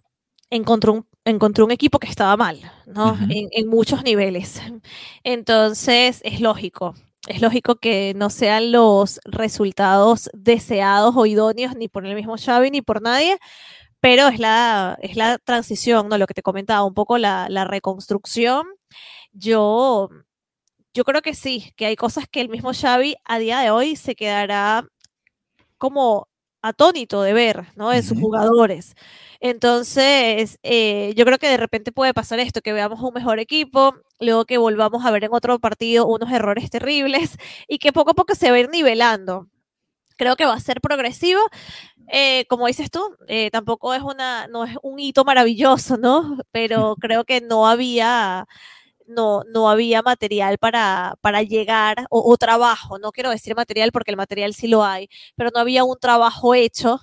encontró, 0.50 0.92
un, 0.92 1.06
encontró 1.24 1.64
un 1.64 1.72
equipo 1.72 1.98
que 1.98 2.08
estaba 2.08 2.36
mal, 2.36 2.60
¿no? 2.86 3.18
en, 3.28 3.68
muchos 3.68 4.04
niveles. 4.04 4.60
Entonces, 5.24 6.20
es 6.24 6.40
lógico. 6.40 6.94
Es 7.26 7.42
lógico 7.42 7.76
que 7.76 8.14
no 8.14 8.30
sean 8.30 8.70
los 8.70 9.20
resultados 9.24 10.30
deseados 10.32 11.16
o 11.16 11.26
idóneos 11.26 11.74
ni 11.74 11.88
por 11.88 12.06
el 12.06 12.14
mismo 12.14 12.36
Xavi 12.38 12.70
ni 12.70 12.82
por 12.82 13.02
nadie, 13.02 13.38
pero 14.00 14.28
es 14.28 14.38
la, 14.38 14.96
es 15.02 15.16
la 15.16 15.38
transición, 15.38 16.08
¿no? 16.08 16.18
Lo 16.18 16.26
que 16.28 16.34
te 16.34 16.42
comentaba, 16.42 16.84
un 16.84 16.94
poco 16.94 17.18
la, 17.18 17.48
reconstrucción. 17.64 18.66
Yo, 19.32 20.08
yo 20.94 21.04
creo 21.04 21.22
que 21.22 21.34
sí, 21.34 21.72
que 21.76 21.86
hay 21.86 21.96
cosas 21.96 22.26
que 22.30 22.40
el 22.40 22.48
mismo 22.48 22.72
Xavi 22.72 23.16
a 23.24 23.38
día 23.38 23.60
de 23.60 23.70
hoy 23.70 23.96
se 23.96 24.14
quedará 24.14 24.86
como 25.78 26.28
atónito 26.68 27.22
de 27.22 27.32
ver, 27.32 27.66
¿no? 27.76 27.92
En 27.92 28.02
sus 28.02 28.18
jugadores. 28.18 28.94
Entonces, 29.40 30.58
eh, 30.62 31.12
yo 31.16 31.24
creo 31.24 31.38
que 31.38 31.48
de 31.48 31.56
repente 31.56 31.92
puede 31.92 32.14
pasar 32.14 32.38
esto, 32.40 32.62
que 32.62 32.72
veamos 32.72 33.00
un 33.00 33.14
mejor 33.14 33.38
equipo, 33.38 33.94
luego 34.20 34.44
que 34.46 34.58
volvamos 34.58 35.04
a 35.04 35.10
ver 35.10 35.24
en 35.24 35.34
otro 35.34 35.58
partido 35.58 36.06
unos 36.06 36.30
errores 36.32 36.70
terribles 36.70 37.36
y 37.68 37.78
que 37.78 37.92
poco 37.92 38.12
a 38.12 38.14
poco 38.14 38.34
se 38.34 38.50
va 38.50 38.56
a 38.56 38.60
ir 38.60 38.70
nivelando. 38.70 39.48
Creo 40.18 40.36
que 40.36 40.46
va 40.46 40.54
a 40.54 40.60
ser 40.60 40.80
progresivo. 40.80 41.40
Eh, 42.12 42.46
como 42.48 42.66
dices 42.68 42.90
tú, 42.90 43.00
eh, 43.28 43.50
tampoco 43.50 43.94
es 43.94 44.02
una, 44.02 44.46
no 44.48 44.64
es 44.64 44.76
un 44.82 44.98
hito 45.00 45.24
maravilloso, 45.24 45.96
¿no? 45.98 46.38
Pero 46.52 46.96
creo 47.00 47.24
que 47.24 47.40
no 47.40 47.66
había 47.68 48.46
no, 49.08 49.42
no 49.52 49.68
había 49.70 50.02
material 50.02 50.58
para, 50.58 51.14
para 51.20 51.42
llegar, 51.42 52.06
o, 52.10 52.36
trabajo, 52.36 52.98
no 52.98 53.12
quiero 53.12 53.30
decir 53.30 53.54
material 53.54 53.92
porque 53.92 54.10
el 54.10 54.16
material 54.16 54.54
sí 54.54 54.68
lo 54.68 54.84
hay, 54.84 55.08
pero 55.36 55.50
no 55.54 55.60
había 55.60 55.84
un 55.84 55.96
trabajo 55.98 56.54
hecho 56.54 57.00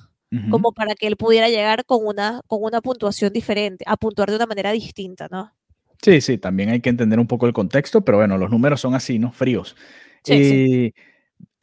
como 0.50 0.72
para 0.72 0.96
que 0.96 1.06
él 1.06 1.16
pudiera 1.16 1.48
llegar 1.48 1.86
con 1.86 2.08
una, 2.08 2.42
con 2.48 2.64
una 2.64 2.82
puntuación 2.82 3.32
diferente, 3.32 3.86
a 3.88 3.98
puntuar 3.98 4.32
de 4.32 4.38
una 4.38 4.48
manera 4.48 4.72
distinta, 4.72 5.28
¿no? 5.30 5.54
Sí, 6.02 6.22
sí, 6.22 6.40
también 6.40 6.70
hay 6.70 6.82
que 6.82 6.90
entender 6.90 7.20
un 7.20 7.28
poco 7.28 7.46
el 7.46 7.54
contexto, 7.54 8.02
pero 8.02 8.18
bueno, 8.18 8.40
los 8.40 8.50
números 8.50 8.82
son 8.82 8.96
así, 8.96 9.20
¿no? 9.20 9.32
Fríos. 9.32 9.76
Sí, 10.24 10.34
eh, 10.34 10.94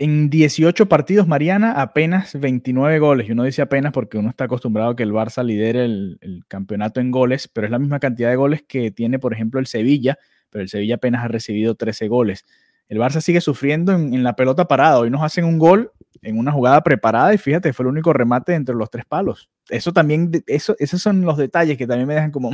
En 0.02 0.30
18 0.30 0.88
partidos, 0.88 1.28
Mariana, 1.28 1.73
apenas 1.73 2.33
29 2.33 2.99
goles. 3.00 3.28
Y 3.28 3.33
uno 3.33 3.45
dice 3.45 3.61
apenas 3.61 3.92
porque 3.92 4.16
uno 4.16 4.30
está 4.30 4.45
acostumbrado 4.45 4.92
a 4.92 4.97
que 4.97 5.02
el 5.02 5.12
Barça 5.12 5.45
lidere 5.45 5.85
el, 5.85 6.16
el, 6.23 6.47
campeonato 6.49 7.00
en 7.00 7.11
goles, 7.11 7.49
pero 7.49 7.66
es 7.66 7.71
la 7.71 7.78
misma 7.78 8.00
cantidad 8.00 8.30
de 8.30 8.37
goles 8.37 8.62
que 8.66 8.90
tiene, 8.90 9.19
por 9.19 9.35
ejemplo, 9.35 9.61
el 9.61 9.66
Sevilla, 9.66 10.19
pero 10.49 10.62
el 10.62 10.71
Sevilla 10.71 10.95
apenas 10.95 11.23
ha 11.23 11.28
recibido 11.28 11.75
13 11.75 12.09
goles. 12.09 12.47
El 12.88 12.97
Barça 12.97 13.21
sigue 13.21 13.42
sufriendo 13.42 13.92
en, 13.92 14.23
la 14.23 14.37
pelota 14.37 14.66
parada. 14.66 15.00
Hoy 15.00 15.11
nos 15.11 15.23
hacen 15.23 15.45
un 15.45 15.59
gol 15.59 15.92
en 16.23 16.38
una 16.38 16.50
jugada 16.50 16.80
preparada 16.83 17.35
y 17.35 17.37
fíjate, 17.37 17.75
fue 17.75 17.85
el 17.85 17.90
único 17.90 18.14
remate 18.14 18.54
entre 18.54 18.75
los 18.75 18.88
tres 18.88 19.04
palos. 19.04 19.50
Eso 19.69 19.92
también, 19.92 20.33
eso, 20.47 20.76
esos 20.78 21.02
son 21.02 21.26
los 21.26 21.37
detalles 21.37 21.76
que 21.76 21.87
también 21.87 22.09
me 22.09 22.14
dejan 22.14 22.30
como... 22.30 22.52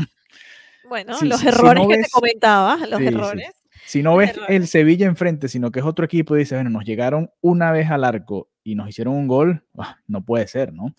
Bueno, 0.88 1.16
los 1.22 1.44
errores 1.44 1.86
que 1.88 2.02
te 2.02 2.08
comentaba, 2.10 2.76
los 2.88 3.00
errores. 3.00 3.50
Si 3.86 4.02
no 4.02 4.16
ves 4.16 4.34
el 4.48 4.66
Sevilla 4.66 5.06
enfrente, 5.06 5.48
sino 5.48 5.70
que 5.70 5.78
es 5.78 5.86
otro 5.86 6.04
equipo, 6.04 6.34
y 6.34 6.40
dices, 6.40 6.58
bueno, 6.58 6.70
nos 6.70 6.84
llegaron 6.84 7.30
una 7.40 7.70
vez 7.70 7.88
al 7.88 8.02
arco 8.02 8.48
y 8.64 8.74
nos 8.74 8.88
hicieron 8.88 9.14
un 9.14 9.28
gol, 9.28 9.64
ah, 9.78 9.98
no 10.08 10.24
puede 10.24 10.48
ser, 10.48 10.72
¿no? 10.72 10.92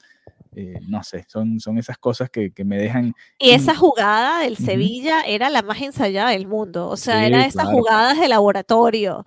Eh, 0.56 0.80
no 0.88 1.04
sé, 1.04 1.26
son, 1.28 1.60
son 1.60 1.78
esas 1.78 1.98
cosas 1.98 2.30
que, 2.30 2.52
me 2.64 2.78
dejan... 2.78 3.14
Y 3.38 3.52
esa 3.52 3.76
jugada 3.76 4.40
del 4.40 4.56
Sevilla 4.56 5.22
era 5.22 5.50
la 5.50 5.62
más 5.62 5.82
ensayada 5.82 6.32
del 6.32 6.48
mundo, 6.48 6.88
o 6.88 6.98
sea, 6.98 7.28
era 7.28 7.46
esas 7.46 7.68
jugadas 7.68 8.20
de 8.20 8.30
laboratorio. 8.30 9.26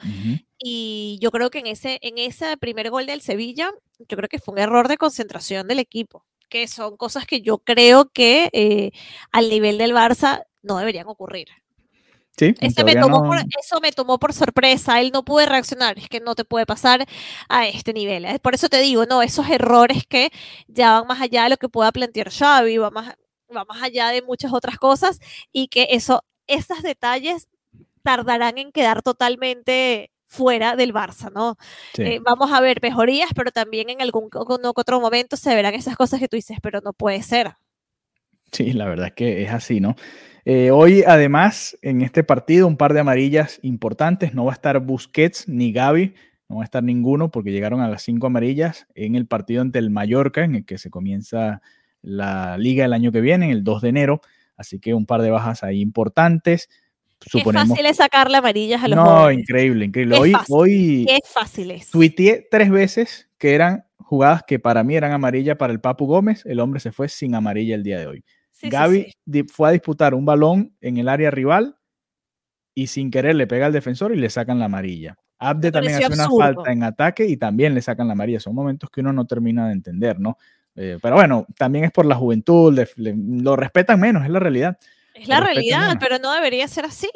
Y 0.58 1.18
yo 1.20 1.30
creo 1.30 1.50
que 1.50 1.58
en 1.58 1.66
ese, 1.66 1.98
en 2.00 2.16
ese 2.16 2.56
primer 2.56 2.90
gol 2.90 3.06
del 3.06 3.20
Sevilla, 3.20 3.70
yo 3.98 4.16
creo 4.16 4.28
que 4.28 4.38
fue 4.38 4.54
un 4.54 4.58
error 4.58 4.88
de 4.88 4.96
concentración 4.96 5.68
del 5.68 5.78
equipo, 5.80 6.24
que 6.48 6.66
son 6.66 6.96
cosas 6.96 7.26
que 7.26 7.42
yo 7.42 7.58
creo 7.58 8.10
que 8.10 8.48
eh, 8.52 8.90
al 9.32 9.50
nivel 9.50 9.78
del 9.78 9.92
Barça 9.92 10.44
no 10.62 10.78
deberían 10.78 11.06
ocurrir 11.06 11.46
eso 13.58 13.80
me 13.80 13.92
tomó 13.92 14.18
por 14.18 14.32
sorpresa, 14.32 15.00
él 15.00 15.10
no 15.12 15.24
puede 15.24 15.46
reaccionar, 15.46 15.98
es 15.98 16.08
que 16.08 16.20
no 16.20 16.34
te 16.34 16.44
puede 16.44 16.66
pasar 16.66 17.06
a 17.48 17.66
este 17.66 17.92
nivel. 17.92 18.24
¿eh? 18.24 18.38
Por 18.38 18.54
eso 18.54 18.68
te 18.68 18.80
digo, 18.80 19.04
no, 19.06 19.22
esos 19.22 19.48
errores 19.48 20.04
que 20.08 20.30
ya 20.66 20.92
van 20.92 21.06
más 21.06 21.20
allá 21.20 21.44
de 21.44 21.50
lo 21.50 21.56
que 21.56 21.68
pueda 21.68 21.92
plantear 21.92 22.30
Xavi, 22.30 22.78
va 22.78 22.90
más, 22.90 23.14
va 23.54 23.64
más 23.64 23.82
allá 23.82 24.08
de 24.08 24.22
muchas 24.22 24.52
otras 24.52 24.78
cosas 24.78 25.20
y 25.52 25.68
que 25.68 25.88
eso, 25.90 26.24
esos 26.46 26.82
detalles 26.82 27.48
tardarán 28.02 28.58
en 28.58 28.72
quedar 28.72 29.02
totalmente 29.02 30.10
fuera 30.26 30.76
del 30.76 30.94
Barça, 30.94 31.30
¿no? 31.32 31.56
Eh, 31.98 32.20
vamos 32.22 32.52
a 32.52 32.60
ver 32.60 32.78
mejorías, 32.80 33.30
pero 33.34 33.50
también 33.50 33.90
en 33.90 34.00
algún 34.00 34.30
otro 34.32 35.00
momento 35.00 35.36
se 35.36 35.54
verán 35.54 35.74
esas 35.74 35.96
cosas 35.96 36.20
que 36.20 36.28
tú 36.28 36.36
dices, 36.36 36.58
pero 36.62 36.80
no 36.80 36.92
puede 36.92 37.22
ser. 37.22 37.54
Sí, 38.52 38.72
la 38.72 38.86
verdad 38.86 39.08
es 39.08 39.14
que 39.14 39.42
es 39.42 39.50
así, 39.50 39.80
¿no? 39.80 39.96
Eh, 40.44 40.70
hoy, 40.70 41.04
además, 41.06 41.76
en 41.82 42.02
este 42.02 42.24
partido, 42.24 42.66
un 42.66 42.76
par 42.76 42.94
de 42.94 43.00
amarillas 43.00 43.58
importantes. 43.62 44.34
No 44.34 44.44
va 44.44 44.52
a 44.52 44.54
estar 44.54 44.78
Busquets 44.80 45.48
ni 45.48 45.72
Gaby, 45.72 46.14
no 46.48 46.56
va 46.56 46.62
a 46.62 46.64
estar 46.64 46.82
ninguno 46.82 47.30
porque 47.30 47.52
llegaron 47.52 47.80
a 47.80 47.88
las 47.88 48.02
cinco 48.02 48.26
amarillas 48.26 48.86
en 48.94 49.14
el 49.14 49.26
partido 49.26 49.62
ante 49.62 49.78
el 49.78 49.90
Mallorca, 49.90 50.44
en 50.44 50.56
el 50.56 50.64
que 50.64 50.78
se 50.78 50.90
comienza 50.90 51.62
la 52.02 52.56
liga 52.58 52.84
el 52.84 52.92
año 52.92 53.12
que 53.12 53.20
viene, 53.20 53.50
el 53.52 53.62
2 53.64 53.82
de 53.82 53.88
enero. 53.88 54.20
Así 54.56 54.78
que 54.78 54.94
un 54.94 55.06
par 55.06 55.22
de 55.22 55.30
bajas 55.30 55.62
ahí 55.62 55.80
importantes. 55.80 56.68
Suponemos... 57.20 57.68
Qué 57.68 57.74
fácil 57.74 57.86
es 57.86 57.96
sacarle 57.98 58.36
amarillas 58.38 58.82
a 58.82 58.88
los 58.88 58.96
No, 58.96 59.30
increíble, 59.30 59.84
increíble. 59.84 60.16
hoy, 60.18 60.32
hoy 60.48 61.04
Qué 61.06 61.18
fácil 61.24 61.70
es. 61.70 61.90
tuiteé 61.90 62.46
tres 62.50 62.70
veces 62.70 63.28
que 63.36 63.54
eran 63.54 63.84
jugadas 63.98 64.42
que 64.46 64.58
para 64.58 64.82
mí 64.82 64.96
eran 64.96 65.12
amarillas 65.12 65.56
para 65.56 65.72
el 65.72 65.80
Papu 65.80 66.06
Gómez. 66.06 66.44
El 66.46 66.60
hombre 66.60 66.80
se 66.80 66.92
fue 66.92 67.08
sin 67.08 67.34
amarilla 67.34 67.74
el 67.74 67.82
día 67.82 67.98
de 67.98 68.06
hoy. 68.06 68.24
Gaby 68.62 69.12
fue 69.48 69.68
a 69.68 69.72
disputar 69.72 70.14
un 70.14 70.24
balón 70.24 70.76
en 70.80 70.96
el 70.96 71.08
área 71.08 71.30
rival 71.30 71.76
y 72.74 72.86
sin 72.86 73.10
querer 73.10 73.34
le 73.34 73.46
pega 73.46 73.66
al 73.66 73.72
defensor 73.72 74.12
y 74.12 74.16
le 74.16 74.30
sacan 74.30 74.58
la 74.58 74.66
amarilla. 74.66 75.16
Abde 75.38 75.72
también 75.72 75.94
hace 75.94 76.12
una 76.12 76.28
falta 76.28 76.70
en 76.70 76.82
ataque 76.82 77.26
y 77.26 77.36
también 77.36 77.74
le 77.74 77.80
sacan 77.80 78.06
la 78.06 78.12
amarilla. 78.12 78.40
Son 78.40 78.54
momentos 78.54 78.90
que 78.90 79.00
uno 79.00 79.12
no 79.12 79.26
termina 79.26 79.66
de 79.66 79.72
entender, 79.72 80.20
¿no? 80.20 80.36
Eh, 80.76 80.98
pero 81.02 81.16
bueno, 81.16 81.46
también 81.56 81.84
es 81.84 81.92
por 81.92 82.06
la 82.06 82.14
juventud, 82.14 82.78
lo 82.96 83.56
respetan 83.56 83.98
menos, 83.98 84.24
es 84.24 84.30
la 84.30 84.38
realidad. 84.38 84.78
Es 85.14 85.28
la 85.28 85.40
realidad, 85.40 85.96
pero 85.98 86.18
no 86.18 86.32
debería 86.32 86.68
ser 86.68 86.84
así. 86.84 87.10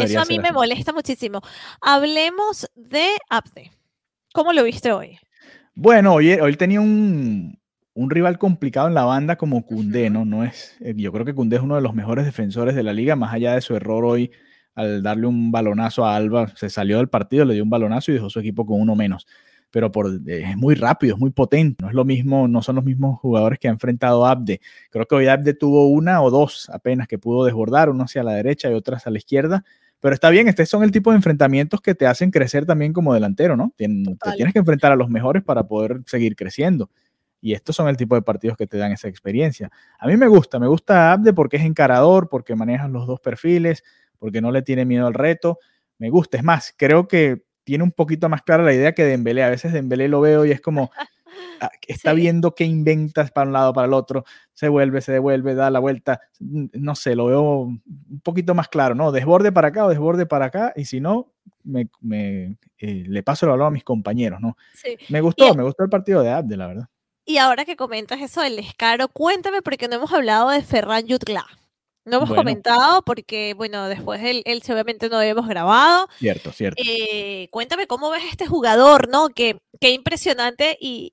Eso 0.00 0.20
a 0.20 0.24
mí 0.26 0.38
me 0.38 0.52
molesta 0.52 0.92
muchísimo. 0.92 1.40
Hablemos 1.80 2.70
de 2.74 3.08
Abde. 3.28 3.72
¿Cómo 4.32 4.52
lo 4.52 4.64
viste 4.64 4.92
hoy? 4.92 5.18
Bueno, 5.74 6.14
hoy, 6.14 6.32
hoy 6.32 6.56
tenía 6.56 6.80
un, 6.80 7.58
un 7.94 8.10
rival 8.10 8.38
complicado 8.38 8.88
en 8.88 8.94
la 8.94 9.04
banda 9.04 9.36
como 9.36 9.64
Cundé, 9.66 10.10
¿no? 10.10 10.24
no 10.24 10.44
es, 10.44 10.76
eh, 10.80 10.94
yo 10.96 11.12
creo 11.12 11.24
que 11.24 11.34
Cundé 11.34 11.56
es 11.56 11.62
uno 11.62 11.76
de 11.76 11.82
los 11.82 11.94
mejores 11.94 12.24
defensores 12.24 12.74
de 12.74 12.82
la 12.82 12.92
liga, 12.92 13.16
más 13.16 13.32
allá 13.34 13.54
de 13.54 13.60
su 13.60 13.74
error 13.76 14.04
hoy 14.04 14.30
al 14.74 15.02
darle 15.02 15.26
un 15.26 15.52
balonazo 15.52 16.06
a 16.06 16.16
Alba, 16.16 16.48
se 16.56 16.70
salió 16.70 16.98
del 16.98 17.08
partido, 17.08 17.44
le 17.44 17.54
dio 17.54 17.62
un 17.62 17.70
balonazo 17.70 18.10
y 18.10 18.14
dejó 18.14 18.30
su 18.30 18.40
equipo 18.40 18.64
con 18.64 18.80
uno 18.80 18.94
menos. 18.96 19.26
Pero 19.70 19.90
por, 19.90 20.06
eh, 20.26 20.44
es 20.50 20.56
muy 20.56 20.74
rápido, 20.74 21.14
es 21.14 21.20
muy 21.20 21.30
potente, 21.30 21.82
no 21.82 21.88
es 21.88 21.94
lo 21.94 22.04
mismo, 22.04 22.48
no 22.48 22.62
son 22.62 22.76
los 22.76 22.84
mismos 22.84 23.18
jugadores 23.20 23.58
que 23.58 23.68
ha 23.68 23.70
enfrentado 23.70 24.26
Abde. 24.26 24.60
Creo 24.90 25.06
que 25.06 25.14
hoy 25.14 25.26
Abde 25.28 25.54
tuvo 25.54 25.88
una 25.88 26.22
o 26.22 26.30
dos 26.30 26.70
apenas 26.70 27.08
que 27.08 27.18
pudo 27.18 27.44
desbordar, 27.44 27.90
uno 27.90 28.04
hacia 28.04 28.22
la 28.22 28.32
derecha 28.32 28.70
y 28.70 28.74
otras 28.74 29.06
a 29.06 29.10
la 29.10 29.18
izquierda. 29.18 29.64
Pero 30.00 30.14
está 30.14 30.30
bien, 30.30 30.48
estos 30.48 30.68
son 30.68 30.82
el 30.82 30.90
tipo 30.90 31.10
de 31.10 31.16
enfrentamientos 31.16 31.80
que 31.80 31.94
te 31.94 32.06
hacen 32.06 32.30
crecer 32.30 32.66
también 32.66 32.92
como 32.92 33.14
delantero, 33.14 33.56
¿no? 33.56 33.72
te 33.76 33.86
tienes 34.36 34.52
que 34.52 34.58
enfrentar 34.58 34.90
a 34.90 34.96
los 34.96 35.08
mejores 35.08 35.44
para 35.44 35.68
poder 35.68 36.00
seguir 36.06 36.34
creciendo. 36.34 36.90
Y 37.42 37.54
estos 37.54 37.74
son 37.74 37.88
el 37.88 37.96
tipo 37.96 38.14
de 38.14 38.22
partidos 38.22 38.56
que 38.56 38.68
te 38.68 38.78
dan 38.78 38.92
esa 38.92 39.08
experiencia. 39.08 39.70
A 39.98 40.06
mí 40.06 40.16
me 40.16 40.28
gusta, 40.28 40.60
me 40.60 40.68
gusta 40.68 41.12
Abde 41.12 41.32
porque 41.32 41.56
es 41.56 41.64
encarador, 41.64 42.28
porque 42.28 42.54
maneja 42.54 42.86
los 42.86 43.06
dos 43.08 43.20
perfiles, 43.20 43.82
porque 44.18 44.40
no 44.40 44.52
le 44.52 44.62
tiene 44.62 44.84
miedo 44.84 45.08
al 45.08 45.14
reto. 45.14 45.58
Me 45.98 46.08
gusta, 46.08 46.36
es 46.36 46.44
más, 46.44 46.72
creo 46.78 47.08
que 47.08 47.42
tiene 47.64 47.82
un 47.82 47.90
poquito 47.90 48.28
más 48.28 48.42
clara 48.42 48.62
la 48.62 48.72
idea 48.72 48.92
que 48.92 49.04
Dembélé. 49.04 49.42
A 49.42 49.50
veces 49.50 49.72
Dembélé 49.72 50.06
lo 50.06 50.20
veo 50.20 50.44
y 50.44 50.52
es 50.52 50.60
como, 50.60 50.92
ah, 51.60 51.70
está 51.88 52.12
viendo 52.12 52.54
qué 52.54 52.64
inventas 52.64 53.32
para 53.32 53.48
un 53.48 53.52
lado, 53.52 53.72
para 53.72 53.88
el 53.88 53.92
otro, 53.92 54.24
se 54.52 54.68
vuelve, 54.68 55.00
se 55.00 55.10
devuelve, 55.10 55.56
da 55.56 55.68
la 55.70 55.80
vuelta, 55.80 56.20
no 56.38 56.94
sé, 56.94 57.16
lo 57.16 57.26
veo 57.26 57.42
un 57.62 58.20
poquito 58.22 58.54
más 58.54 58.68
claro, 58.68 58.94
¿no? 58.94 59.10
Desborde 59.10 59.50
para 59.50 59.68
acá 59.68 59.86
o 59.86 59.88
desborde 59.88 60.26
para 60.26 60.46
acá, 60.46 60.72
y 60.76 60.84
si 60.84 61.00
no, 61.00 61.32
me, 61.64 61.88
eh, 62.78 63.04
le 63.06 63.22
paso 63.22 63.46
el 63.46 63.50
balón 63.50 63.66
a 63.68 63.70
mis 63.70 63.84
compañeros, 63.84 64.40
¿no? 64.40 64.56
Me 65.08 65.20
gustó, 65.20 65.54
me 65.54 65.62
gustó 65.62 65.82
el 65.82 65.90
partido 65.90 66.22
de 66.22 66.30
Abde, 66.30 66.56
la 66.56 66.66
verdad. 66.66 66.88
Y 67.24 67.38
ahora 67.38 67.64
que 67.64 67.76
comentas 67.76 68.20
eso 68.20 68.40
del 68.40 68.56
descaro, 68.56 69.08
cuéntame 69.08 69.62
porque 69.62 69.88
no 69.88 69.96
hemos 69.96 70.12
hablado 70.12 70.50
de 70.50 70.62
Ferran 70.62 71.06
Jutgla. 71.06 71.46
No 72.04 72.16
hemos 72.16 72.34
comentado 72.34 73.02
porque, 73.02 73.54
bueno, 73.54 73.86
después 73.86 74.20
él, 74.24 74.42
él, 74.44 74.60
obviamente 74.68 75.08
no 75.08 75.18
habíamos 75.18 75.46
grabado. 75.46 76.08
Cierto, 76.18 76.50
cierto. 76.50 76.82
Eh, 76.84 77.46
cuéntame 77.50 77.86
cómo 77.86 78.10
ves 78.10 78.24
este 78.28 78.46
jugador, 78.46 79.08
¿no? 79.08 79.28
Qué, 79.28 79.60
qué 79.80 79.90
impresionante 79.90 80.76
y 80.80 81.12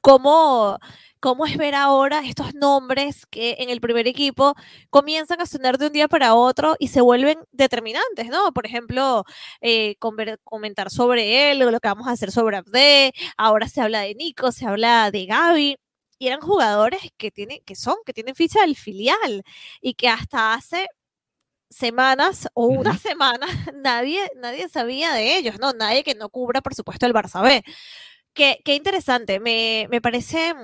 cómo, 0.00 0.78
cómo 1.22 1.46
es 1.46 1.56
ver 1.56 1.76
ahora 1.76 2.22
estos 2.26 2.52
nombres 2.54 3.26
que 3.26 3.54
en 3.60 3.70
el 3.70 3.80
primer 3.80 4.08
equipo 4.08 4.56
comienzan 4.90 5.40
a 5.40 5.46
sonar 5.46 5.78
de 5.78 5.86
un 5.86 5.92
día 5.92 6.08
para 6.08 6.34
otro 6.34 6.74
y 6.80 6.88
se 6.88 7.00
vuelven 7.00 7.38
determinantes, 7.52 8.28
¿no? 8.28 8.52
Por 8.52 8.66
ejemplo, 8.66 9.24
eh, 9.60 9.94
comentar 10.44 10.90
sobre 10.90 11.52
él, 11.52 11.60
lo 11.60 11.80
que 11.80 11.88
vamos 11.88 12.08
a 12.08 12.12
hacer 12.12 12.32
sobre 12.32 12.56
Abde, 12.56 13.12
ahora 13.36 13.68
se 13.68 13.80
habla 13.80 14.00
de 14.00 14.16
Nico, 14.16 14.50
se 14.50 14.66
habla 14.66 15.12
de 15.12 15.26
Gaby 15.26 15.76
y 16.18 16.26
eran 16.26 16.40
jugadores 16.40 17.00
que, 17.16 17.30
tienen, 17.30 17.60
que 17.64 17.76
son, 17.76 17.94
que 18.04 18.12
tienen 18.12 18.34
ficha 18.34 18.62
del 18.62 18.74
filial 18.76 19.44
y 19.80 19.94
que 19.94 20.08
hasta 20.08 20.54
hace 20.54 20.88
semanas 21.70 22.48
o 22.54 22.66
una 22.66 22.98
semana 22.98 23.46
nadie, 23.76 24.20
nadie 24.36 24.68
sabía 24.68 25.12
de 25.12 25.36
ellos, 25.36 25.60
¿no? 25.60 25.72
Nadie 25.72 26.04
que 26.04 26.16
no 26.16 26.30
cubra, 26.30 26.62
por 26.62 26.74
supuesto, 26.74 27.06
el 27.06 27.14
Barça 27.14 27.42
B. 27.42 27.62
Qué, 28.34 28.60
qué 28.64 28.74
interesante, 28.76 29.40
me, 29.40 29.86
me 29.90 30.00
parece 30.00 30.54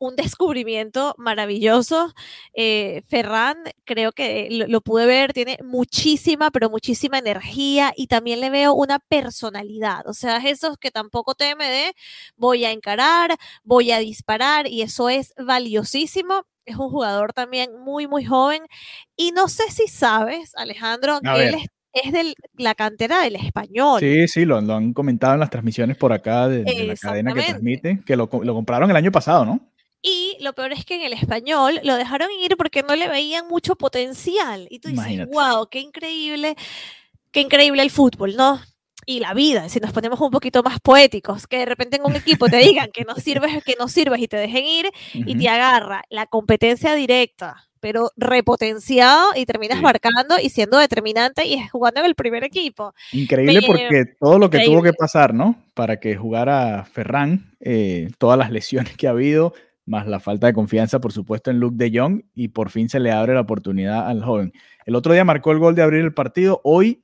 un 0.00 0.16
descubrimiento 0.16 1.14
maravilloso. 1.18 2.12
Eh, 2.54 3.02
Ferran, 3.08 3.58
creo 3.84 4.12
que 4.12 4.48
lo, 4.50 4.80
pude 4.80 5.06
ver, 5.06 5.32
tiene 5.32 5.58
muchísima, 5.62 6.50
pero 6.50 6.68
muchísima 6.70 7.18
energía 7.18 7.92
y 7.96 8.08
también 8.08 8.40
le 8.40 8.50
veo 8.50 8.74
una 8.74 8.98
personalidad. 8.98 10.08
O 10.08 10.14
sea, 10.14 10.38
esos 10.38 10.78
que 10.78 10.90
tampoco 10.90 11.34
teme 11.34 11.70
de 11.70 11.94
voy 12.36 12.64
a 12.64 12.72
encarar, 12.72 13.36
voy 13.62 13.92
a 13.92 13.98
disparar 13.98 14.66
y 14.66 14.82
eso 14.82 15.08
es 15.08 15.32
valiosísimo. 15.38 16.44
Es 16.64 16.76
un 16.76 16.90
jugador 16.90 17.32
también 17.32 17.78
muy, 17.78 18.06
muy 18.06 18.24
joven. 18.24 18.62
Y 19.16 19.32
no 19.32 19.48
sé 19.48 19.70
si 19.70 19.86
sabes, 19.86 20.52
Alejandro, 20.56 21.20
que 21.20 21.48
él 21.48 21.56
es 21.92 22.12
de 22.12 22.34
la 22.56 22.74
cantera 22.74 23.22
del 23.22 23.36
español. 23.36 24.00
Sí, 24.00 24.28
sí, 24.28 24.44
lo, 24.44 24.56
han 24.56 24.92
comentado 24.92 25.34
en 25.34 25.40
las 25.40 25.50
transmisiones 25.50 25.96
por 25.96 26.12
acá 26.12 26.48
de, 26.48 26.64
la 26.86 26.96
cadena 26.96 27.34
que 27.34 27.42
transmite, 27.42 28.00
que 28.06 28.16
lo, 28.16 28.30
lo, 28.42 28.54
compraron 28.54 28.90
el 28.90 28.96
año 28.96 29.12
pasado, 29.12 29.44
¿no? 29.44 29.69
Y 30.02 30.36
lo 30.40 30.54
peor 30.54 30.72
es 30.72 30.84
que 30.84 30.96
en 30.96 31.02
el 31.02 31.12
español 31.12 31.80
lo 31.84 31.96
dejaron 31.96 32.28
ir 32.42 32.56
porque 32.56 32.82
no 32.82 32.96
le 32.96 33.08
veían 33.08 33.48
mucho 33.48 33.76
potencial. 33.76 34.66
Y 34.70 34.78
tú 34.78 34.88
dices, 34.88 35.26
wow, 35.28 35.68
qué 35.70 35.80
increíble, 35.80 36.56
qué 37.30 37.40
increíble 37.40 37.82
el 37.82 37.90
fútbol, 37.90 38.34
¿no? 38.36 38.60
Y 39.06 39.20
la 39.20 39.34
vida, 39.34 39.68
si 39.68 39.80
nos 39.80 39.92
ponemos 39.92 40.20
un 40.20 40.30
poquito 40.30 40.62
más 40.62 40.78
poéticos, 40.80 41.46
que 41.46 41.58
de 41.58 41.64
repente 41.66 41.96
en 41.96 42.04
un 42.04 42.16
equipo 42.16 42.48
te 42.48 42.58
digan 42.58 42.90
que 42.92 43.04
no 43.04 43.14
sirves, 43.16 43.62
que 43.64 43.74
no 43.78 43.88
sirves 43.88 44.20
y 44.20 44.28
te 44.28 44.36
dejen 44.36 44.64
ir 44.64 44.90
y 45.14 45.36
te 45.36 45.48
agarra 45.48 46.02
la 46.10 46.26
competencia 46.26 46.94
directa, 46.94 47.68
pero 47.80 48.10
repotenciado 48.16 49.30
y 49.34 49.46
terminas 49.46 49.80
marcando 49.80 50.36
y 50.40 50.50
siendo 50.50 50.78
determinante 50.78 51.46
y 51.46 51.66
jugando 51.68 52.00
en 52.00 52.06
el 52.06 52.14
primer 52.14 52.44
equipo. 52.44 52.94
Increíble 53.12 53.62
porque 53.66 54.04
todo 54.18 54.38
lo 54.38 54.50
que 54.50 54.60
tuvo 54.60 54.82
que 54.82 54.92
pasar, 54.92 55.34
¿no? 55.34 55.56
Para 55.74 55.98
que 55.98 56.16
jugara 56.16 56.84
Ferran, 56.84 57.52
eh, 57.60 58.10
todas 58.18 58.38
las 58.38 58.50
lesiones 58.50 58.96
que 58.96 59.08
ha 59.08 59.10
habido, 59.10 59.54
más 59.90 60.06
la 60.06 60.20
falta 60.20 60.46
de 60.46 60.54
confianza, 60.54 61.00
por 61.00 61.12
supuesto, 61.12 61.50
en 61.50 61.58
Luke 61.58 61.76
de 61.76 61.98
Jong, 61.98 62.22
y 62.34 62.48
por 62.48 62.70
fin 62.70 62.88
se 62.88 63.00
le 63.00 63.10
abre 63.10 63.34
la 63.34 63.40
oportunidad 63.40 64.08
al 64.08 64.24
joven. 64.24 64.52
El 64.86 64.94
otro 64.94 65.12
día 65.12 65.24
marcó 65.24 65.52
el 65.52 65.58
gol 65.58 65.74
de 65.74 65.82
abrir 65.82 66.02
el 66.02 66.14
partido. 66.14 66.60
Hoy 66.64 67.02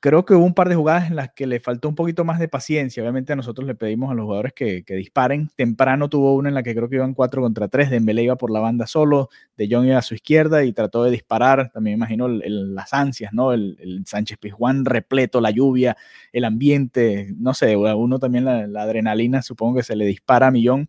creo 0.00 0.24
que 0.24 0.34
hubo 0.34 0.44
un 0.44 0.52
par 0.52 0.68
de 0.68 0.74
jugadas 0.74 1.08
en 1.08 1.14
las 1.14 1.30
que 1.32 1.46
le 1.46 1.60
faltó 1.60 1.88
un 1.88 1.94
poquito 1.94 2.24
más 2.24 2.40
de 2.40 2.48
paciencia. 2.48 3.04
Obviamente 3.04 3.36
nosotros 3.36 3.68
le 3.68 3.76
pedimos 3.76 4.10
a 4.10 4.14
los 4.14 4.24
jugadores 4.24 4.52
que, 4.52 4.84
disparen. 4.88 5.48
Temprano 5.54 6.08
tuvo 6.08 6.34
una 6.34 6.48
en 6.48 6.56
la 6.56 6.64
que 6.64 6.74
creo 6.74 6.88
que 6.88 6.96
iban 6.96 7.14
4 7.14 7.40
contra 7.40 7.68
3. 7.68 7.88
Dembélé 7.88 8.24
iba 8.24 8.34
por 8.34 8.50
la 8.50 8.58
banda 8.58 8.88
solo, 8.88 9.28
De 9.56 9.68
Jong 9.70 9.86
iba 9.86 9.98
a 9.98 10.02
su 10.02 10.14
izquierda 10.16 10.64
y 10.64 10.72
trató 10.72 11.04
de 11.04 11.12
disparar. 11.12 11.70
También 11.72 11.98
imagino 11.98 12.26
las 12.26 12.92
ansias, 12.92 13.32
¿no? 13.32 13.52
El, 13.52 14.02
Sánchez 14.04 14.38
Pizjuán 14.38 14.84
repleto, 14.84 15.40
la 15.40 15.52
lluvia, 15.52 15.96
el 16.32 16.44
ambiente, 16.44 17.32
no 17.36 17.54
sé, 17.54 17.76
uno 17.76 18.18
también 18.18 18.44
la 18.44 18.82
adrenalina 18.82 19.40
supongo 19.40 19.76
que 19.76 19.82
se 19.84 19.94
le 19.94 20.04
dispara 20.04 20.48
a 20.48 20.50
millón 20.50 20.88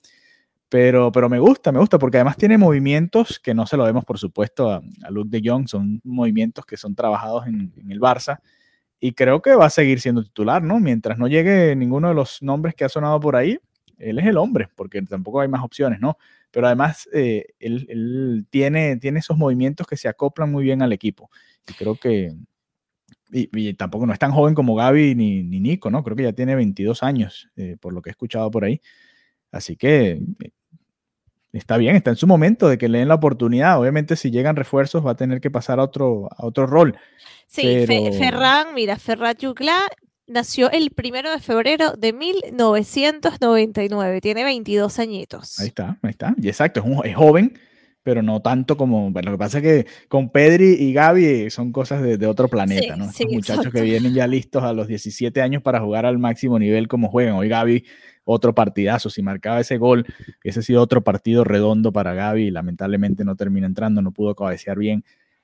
pero, 0.73 1.12
pero 1.12 1.29
me 1.29 1.38
gusta, 1.38 1.71
me 1.71 1.77
gusta, 1.77 1.99
porque 1.99 2.17
además 2.17 2.36
tiene 2.36 2.57
movimientos 2.57 3.39
que 3.39 3.53
no 3.53 3.67
se 3.67 3.77
lo 3.77 3.83
vemos, 3.83 4.05
por 4.05 4.17
supuesto, 4.17 4.71
a, 4.71 4.81
Luke 5.12 5.29
de 5.29 5.47
Jong, 5.47 5.67
son 5.67 6.01
movimientos 6.03 6.65
que 6.65 6.77
son 6.77 6.95
trabajados 6.95 7.45
en, 7.45 7.71
el 7.88 7.99
Barça, 7.99 8.39
y 8.99 9.12
creo 9.12 9.39
que 9.39 9.53
va 9.53 9.67
a 9.67 9.69
seguir 9.69 10.01
siendo 10.01 10.23
titular, 10.23 10.63
¿no? 10.63 10.79
Mientras 10.79 11.19
no 11.19 11.27
llegue 11.27 11.75
ninguno 11.75 12.07
de 12.07 12.15
los 12.15 12.41
nombres 12.41 12.73
que 12.73 12.86
ha 12.86 12.89
sonado 12.89 13.19
por 13.19 13.36
ahí, 13.36 13.59
él 13.99 14.17
es 14.17 14.25
el 14.25 14.36
hombre, 14.36 14.67
porque 14.75 14.99
tampoco 15.03 15.41
hay 15.41 15.47
más 15.47 15.63
opciones, 15.63 15.99
¿no? 15.99 16.17
Pero 16.49 16.65
además, 16.65 17.07
eh, 17.13 17.45
él, 17.59 18.47
tiene, 18.49 18.97
tiene 18.97 19.19
esos 19.19 19.38
movimientos 19.38 19.86
que 19.86 19.95
se 19.95 20.07
acoplan 20.07 20.51
muy 20.51 20.63
bien 20.63 20.81
al 20.81 20.91
equipo, 20.91 21.29
y 21.69 21.73
creo 21.73 21.97
que, 21.97 22.33
y, 23.31 23.73
tampoco 23.75 24.07
no 24.07 24.13
es 24.13 24.17
tan 24.17 24.31
joven 24.31 24.55
como 24.55 24.73
Gaby 24.73 25.13
ni, 25.13 25.43
ni 25.43 25.59
Nico, 25.59 25.91
¿no? 25.91 26.03
Creo 26.03 26.17
que 26.17 26.23
ya 26.23 26.33
tiene 26.33 26.55
22 26.55 27.03
años, 27.03 27.51
eh, 27.57 27.77
por 27.79 27.93
lo 27.93 28.01
que 28.01 28.09
he 28.09 28.13
escuchado 28.13 28.49
por 28.49 28.65
ahí. 28.65 28.81
Así 29.53 29.77
que 29.77 30.19
está 31.53 31.77
bien, 31.77 31.95
está 31.95 32.09
en 32.09 32.17
su 32.17 32.27
momento 32.27 32.67
de 32.67 32.77
que 32.77 32.89
le 32.89 32.99
den 32.99 33.07
la 33.07 33.15
oportunidad. 33.15 33.79
Obviamente, 33.79 34.15
si 34.15 34.31
llegan 34.31 34.55
refuerzos, 34.55 35.05
va 35.05 35.11
a 35.11 35.15
tener 35.15 35.39
que 35.39 35.51
pasar 35.51 35.79
a 35.79 35.83
otro, 35.83 36.27
a 36.35 36.45
otro 36.45 36.65
rol. 36.65 36.97
Sí, 37.47 37.85
Ferran, 37.85 38.73
mira, 38.73 38.97
Ferran 38.97 39.35
Yucla 39.35 39.77
nació 40.25 40.71
el 40.71 40.91
primero 40.91 41.31
de 41.31 41.39
febrero 41.39 41.91
de 41.91 42.13
1999, 42.13 44.21
tiene 44.21 44.43
22 44.43 44.99
añitos. 44.99 45.59
Ahí 45.59 45.67
está, 45.67 45.99
ahí 46.01 46.09
está. 46.09 46.33
Y 46.41 46.47
exacto, 46.47 46.79
es, 46.79 46.85
un, 46.85 47.05
es 47.05 47.15
joven, 47.15 47.59
pero 48.01 48.23
no 48.23 48.41
tanto 48.41 48.75
como. 48.75 49.11
Bueno, 49.11 49.29
lo 49.29 49.37
que 49.37 49.39
pasa 49.39 49.59
es 49.59 49.63
que 49.63 49.85
con 50.07 50.29
Pedri 50.29 50.77
y 50.79 50.93
Gaby 50.93 51.51
son 51.51 51.71
cosas 51.71 52.01
de, 52.01 52.25
otro 52.25 52.47
planeta, 52.47 52.95
¿no? 52.95 53.11
Sí, 53.11 53.27
muchachos 53.27 53.71
que 53.71 53.81
vienen 53.81 54.15
ya 54.15 54.25
listos 54.25 54.63
a 54.63 54.73
los 54.73 54.87
17 54.87 55.39
años 55.41 55.61
para 55.61 55.79
jugar 55.79 56.07
al 56.07 56.17
máximo 56.17 56.57
nivel 56.57 56.87
como 56.87 57.09
juegan. 57.09 57.35
Hoy 57.35 57.49
Gaby 57.49 57.83
otro 58.25 58.53
partidazo. 58.55 59.09
Si 59.09 59.21
marcaba 59.21 59.59
ese 59.59 59.77
gol, 59.77 60.05
ese 60.43 60.59
ha 60.59 60.63
sido 60.63 60.81
otro 60.81 61.03
partido 61.03 61.43
redondo 61.43 61.91
para 61.91 62.13
Gaby. 62.13 62.51
Lamentablemente 62.51 63.23
no 63.23 63.36
termina 63.36 63.67
entrando, 63.67 64.01
no 64.01 64.12
pudo 64.12 64.36
cabecear 64.36 64.77
bien. 64.77 65.03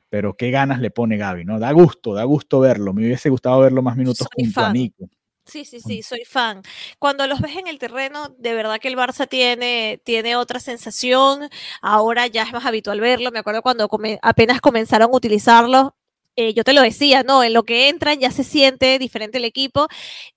Pero 0.10 0.36
qué 0.36 0.50
ganas 0.52 0.80
le 0.80 0.90
pone 0.90 1.18
Gaby, 1.18 1.46
¿no? 1.46 1.60
Da 1.60 1.72
gusto, 1.72 2.14
da 2.14 2.24
gusto 2.24 2.60
verlo. 2.60 2.94
Me 2.94 3.06
hubiese 3.06 3.30
gustado 3.30 3.60
verlo 3.60 3.82
más 3.82 3.96
minutos 3.96 4.28
junto 4.34 4.62
a 4.62 4.74
Nico. 4.74 5.10
Sí, 5.46 5.66
sí, 5.66 5.80
sí, 5.80 6.04
soy 6.04 6.26
fan. 6.26 6.62
Cuando 7.00 7.26
los 7.26 7.42
ves 7.42 7.58
en 7.58 7.68
el 7.68 7.80
terreno, 7.80 8.30
de 8.38 8.54
verdad 8.54 8.80
que 8.80 8.88
el 8.88 8.96
Barça 8.96 9.28
tiene, 9.28 10.00
tiene 10.04 10.36
otra 10.36 10.60
sensación. 10.60 11.50
Ahora 11.82 12.28
ya 12.28 12.44
es 12.44 12.54
más 12.54 12.66
habitual 12.66 13.00
verlo. 13.00 13.32
Me 13.32 13.40
acuerdo 13.40 13.64
cuando 13.64 13.90
apenas 14.22 14.62
comenzaron 14.62 15.10
a 15.12 15.16
utilizarlo, 15.16 15.96
eh, 16.36 16.54
yo 16.54 16.64
te 16.64 16.74
lo 16.74 16.82
decía, 16.82 17.24
¿no? 17.24 17.44
En 17.44 17.54
lo 17.54 17.64
que 17.64 17.90
entran 17.90 18.20
ya 18.20 18.32
se 18.32 18.44
siente 18.44 18.98
diferente 19.00 19.38
el 19.40 19.46
equipo 19.46 19.88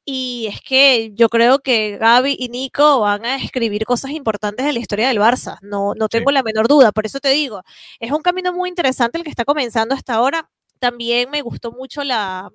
y 0.05 0.46
es 0.50 0.61
que 0.61 1.12
yo 1.14 1.28
creo 1.28 1.61
que 1.61 1.98
Gaby 1.98 2.37
y 2.38 2.48
Nico 2.48 3.00
van 3.00 3.24
a 3.24 3.37
escribir 3.37 3.85
cosas 3.85 4.11
importantes 4.12 4.66
de 4.66 4.72
la 4.72 4.78
historia 4.81 5.09
del 5.09 5.18
Barça, 5.18 5.59
no, 5.62 5.94
no 5.94 6.09
tengo 6.09 6.31
la 6.33 6.42
menor 6.42 6.68
duda, 6.68 6.92
por 6.92 7.07
eso 7.07 7.20
te 7.20 7.28
digo, 7.31 7.62
es 8.00 8.11
un 8.12 8.22
camino 8.22 8.52
muy 8.52 8.68
interesante 8.68 9.18
el 9.18 9.24
que 9.24 9.31
está 9.31 9.44
comenzando 9.44 9.94
hasta 9.94 10.14
ahora. 10.14 10.48
También 10.81 11.31
me 11.31 11.42
gustó 11.42 11.70
mucho 11.72 12.02
la, 12.02 12.50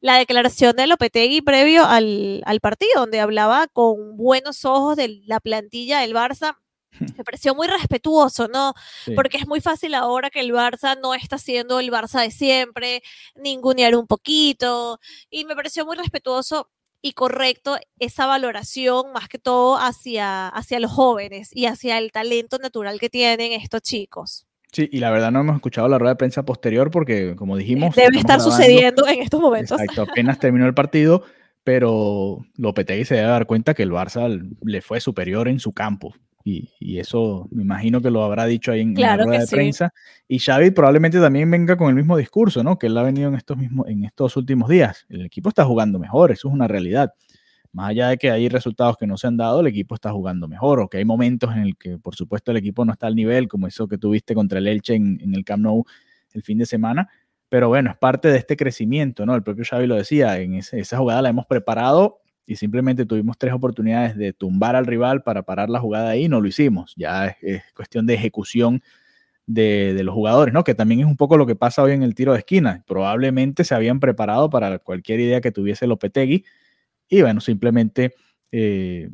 la 0.00 0.16
declaración 0.16 0.76
de 0.76 0.86
Lopetegui 0.88 1.42
previo 1.42 1.84
al, 1.86 2.42
al 2.46 2.60
partido, 2.60 3.00
donde 3.02 3.20
hablaba 3.20 3.68
con 3.68 4.16
buenos 4.16 4.64
ojos 4.64 4.96
de 4.96 5.22
la 5.26 5.40
plantilla 5.40 6.00
del 6.00 6.14
Barça 6.14 6.56
me 7.16 7.24
pareció 7.24 7.54
muy 7.54 7.66
respetuoso, 7.68 8.48
¿no? 8.48 8.74
Porque 9.14 9.38
es 9.38 9.46
muy 9.46 9.60
fácil 9.60 9.94
ahora 9.94 10.30
que 10.30 10.40
el 10.40 10.52
Barça 10.52 10.98
no 11.00 11.14
está 11.14 11.38
siendo 11.38 11.80
el 11.80 11.90
Barça 11.90 12.20
de 12.22 12.30
siempre, 12.30 13.02
ningunear 13.34 13.96
un 13.96 14.06
poquito, 14.06 14.98
y 15.30 15.44
me 15.44 15.54
pareció 15.54 15.86
muy 15.86 15.96
respetuoso 15.96 16.70
y 17.02 17.12
correcto 17.14 17.76
esa 17.98 18.26
valoración 18.26 19.12
más 19.12 19.28
que 19.28 19.38
todo 19.38 19.76
hacia, 19.76 20.48
hacia 20.48 20.78
los 20.78 20.92
jóvenes 20.92 21.50
y 21.52 21.66
hacia 21.66 21.98
el 21.98 22.12
talento 22.12 22.58
natural 22.58 23.00
que 23.00 23.10
tienen 23.10 23.52
estos 23.52 23.82
chicos. 23.82 24.46
Sí, 24.72 24.88
y 24.90 25.00
la 25.00 25.10
verdad 25.10 25.30
no 25.30 25.40
hemos 25.40 25.56
escuchado 25.56 25.86
la 25.88 25.98
rueda 25.98 26.14
de 26.14 26.18
prensa 26.18 26.44
posterior 26.44 26.90
porque, 26.90 27.36
como 27.36 27.58
dijimos... 27.58 27.94
Debe 27.94 28.16
estar 28.16 28.40
sucediendo 28.40 29.06
en 29.06 29.20
estos 29.20 29.38
momentos. 29.38 29.78
Exacto, 29.78 30.10
apenas 30.10 30.38
terminó 30.38 30.64
el 30.64 30.72
partido, 30.72 31.24
pero 31.62 32.38
Lopetegui 32.56 33.04
se 33.04 33.16
debe 33.16 33.28
dar 33.28 33.46
cuenta 33.46 33.74
que 33.74 33.82
el 33.82 33.90
Barça 33.90 34.40
le 34.62 34.80
fue 34.80 35.00
superior 35.00 35.48
en 35.48 35.60
su 35.60 35.72
campo. 35.72 36.14
Y, 36.44 36.98
eso 36.98 37.48
me 37.50 37.62
imagino 37.62 38.00
que 38.00 38.10
lo 38.10 38.22
habrá 38.22 38.46
dicho 38.46 38.72
ahí 38.72 38.80
en, 38.80 38.94
la 38.94 39.16
rueda 39.16 39.40
de 39.40 39.46
prensa. 39.46 39.92
Y 40.28 40.38
Xavi 40.38 40.70
probablemente 40.70 41.20
también 41.20 41.50
venga 41.50 41.76
con 41.76 41.88
el 41.88 41.94
mismo 41.94 42.16
discurso, 42.16 42.62
¿no? 42.62 42.78
Que 42.78 42.88
él 42.88 42.98
ha 42.98 43.02
venido 43.02 43.28
en 43.28 43.34
estos, 43.34 43.56
mismos, 43.56 43.88
en 43.88 44.04
estos 44.04 44.36
últimos 44.36 44.68
días. 44.68 45.06
El 45.08 45.24
equipo 45.24 45.48
está 45.48 45.64
jugando 45.64 45.98
mejor, 45.98 46.32
eso 46.32 46.48
es 46.48 46.54
una 46.54 46.68
realidad. 46.68 47.12
Más 47.72 47.90
allá 47.90 48.08
de 48.08 48.18
que 48.18 48.30
hay 48.30 48.48
resultados 48.48 48.96
que 48.98 49.06
no 49.06 49.16
se 49.16 49.26
han 49.26 49.36
dado, 49.36 49.60
el 49.60 49.66
equipo 49.66 49.94
está 49.94 50.12
jugando 50.12 50.46
mejor, 50.46 50.80
o 50.80 50.88
que 50.88 50.98
hay 50.98 51.04
momentos 51.04 51.52
en 51.54 51.62
el 51.62 51.76
que, 51.76 51.98
por 51.98 52.14
supuesto, 52.14 52.50
el 52.50 52.58
equipo 52.58 52.84
no 52.84 52.92
está 52.92 53.06
al 53.06 53.14
nivel, 53.14 53.48
como 53.48 53.66
eso 53.66 53.88
que 53.88 53.96
tuviste 53.96 54.34
contra 54.34 54.58
el 54.58 54.66
Elche 54.66 54.94
en, 54.94 55.20
en 55.22 55.34
el 55.34 55.44
Camp 55.44 55.62
Nou 55.62 55.84
el 56.34 56.42
fin 56.42 56.58
de 56.58 56.66
semana. 56.66 57.08
Pero 57.48 57.68
bueno, 57.68 57.90
es 57.90 57.96
parte 57.98 58.28
de 58.28 58.38
este 58.38 58.56
crecimiento, 58.56 59.26
¿no? 59.26 59.34
El 59.34 59.42
propio 59.42 59.64
Xavi 59.64 59.86
lo 59.86 59.94
decía, 59.94 60.38
en 60.38 60.54
esa 60.54 60.96
jugada 60.96 61.22
la 61.22 61.28
hemos 61.28 61.46
preparado 61.46 62.21
y 62.46 62.56
simplemente 62.56 63.06
tuvimos 63.06 63.38
tres 63.38 63.52
oportunidades 63.52 64.16
de 64.16 64.32
tumbar 64.32 64.76
al 64.76 64.86
rival 64.86 65.22
para 65.22 65.42
parar 65.42 65.70
la 65.70 65.80
jugada 65.80 66.10
ahí, 66.10 66.28
no 66.28 66.40
lo 66.40 66.48
hicimos. 66.48 66.92
Ya 66.96 67.36
es, 67.40 67.62
cuestión 67.74 68.06
de 68.06 68.14
ejecución 68.14 68.82
de, 69.46 70.00
los 70.02 70.14
jugadores, 70.14 70.52
¿no? 70.52 70.64
Que 70.64 70.74
también 70.74 71.00
es 71.00 71.06
un 71.06 71.16
poco 71.16 71.36
lo 71.36 71.46
que 71.46 71.56
pasa 71.56 71.82
hoy 71.82 71.92
en 71.92 72.02
el 72.02 72.14
tiro 72.14 72.32
de 72.32 72.38
esquina. 72.38 72.82
Probablemente 72.86 73.64
se 73.64 73.74
habían 73.74 74.00
preparado 74.00 74.50
para 74.50 74.78
cualquier 74.78 75.20
idea 75.20 75.40
que 75.40 75.52
tuviese 75.52 75.86
Lopetegui 75.86 76.44
y 77.08 77.22
bueno, 77.22 77.40
simplemente 77.40 78.14
eh, 78.50 79.10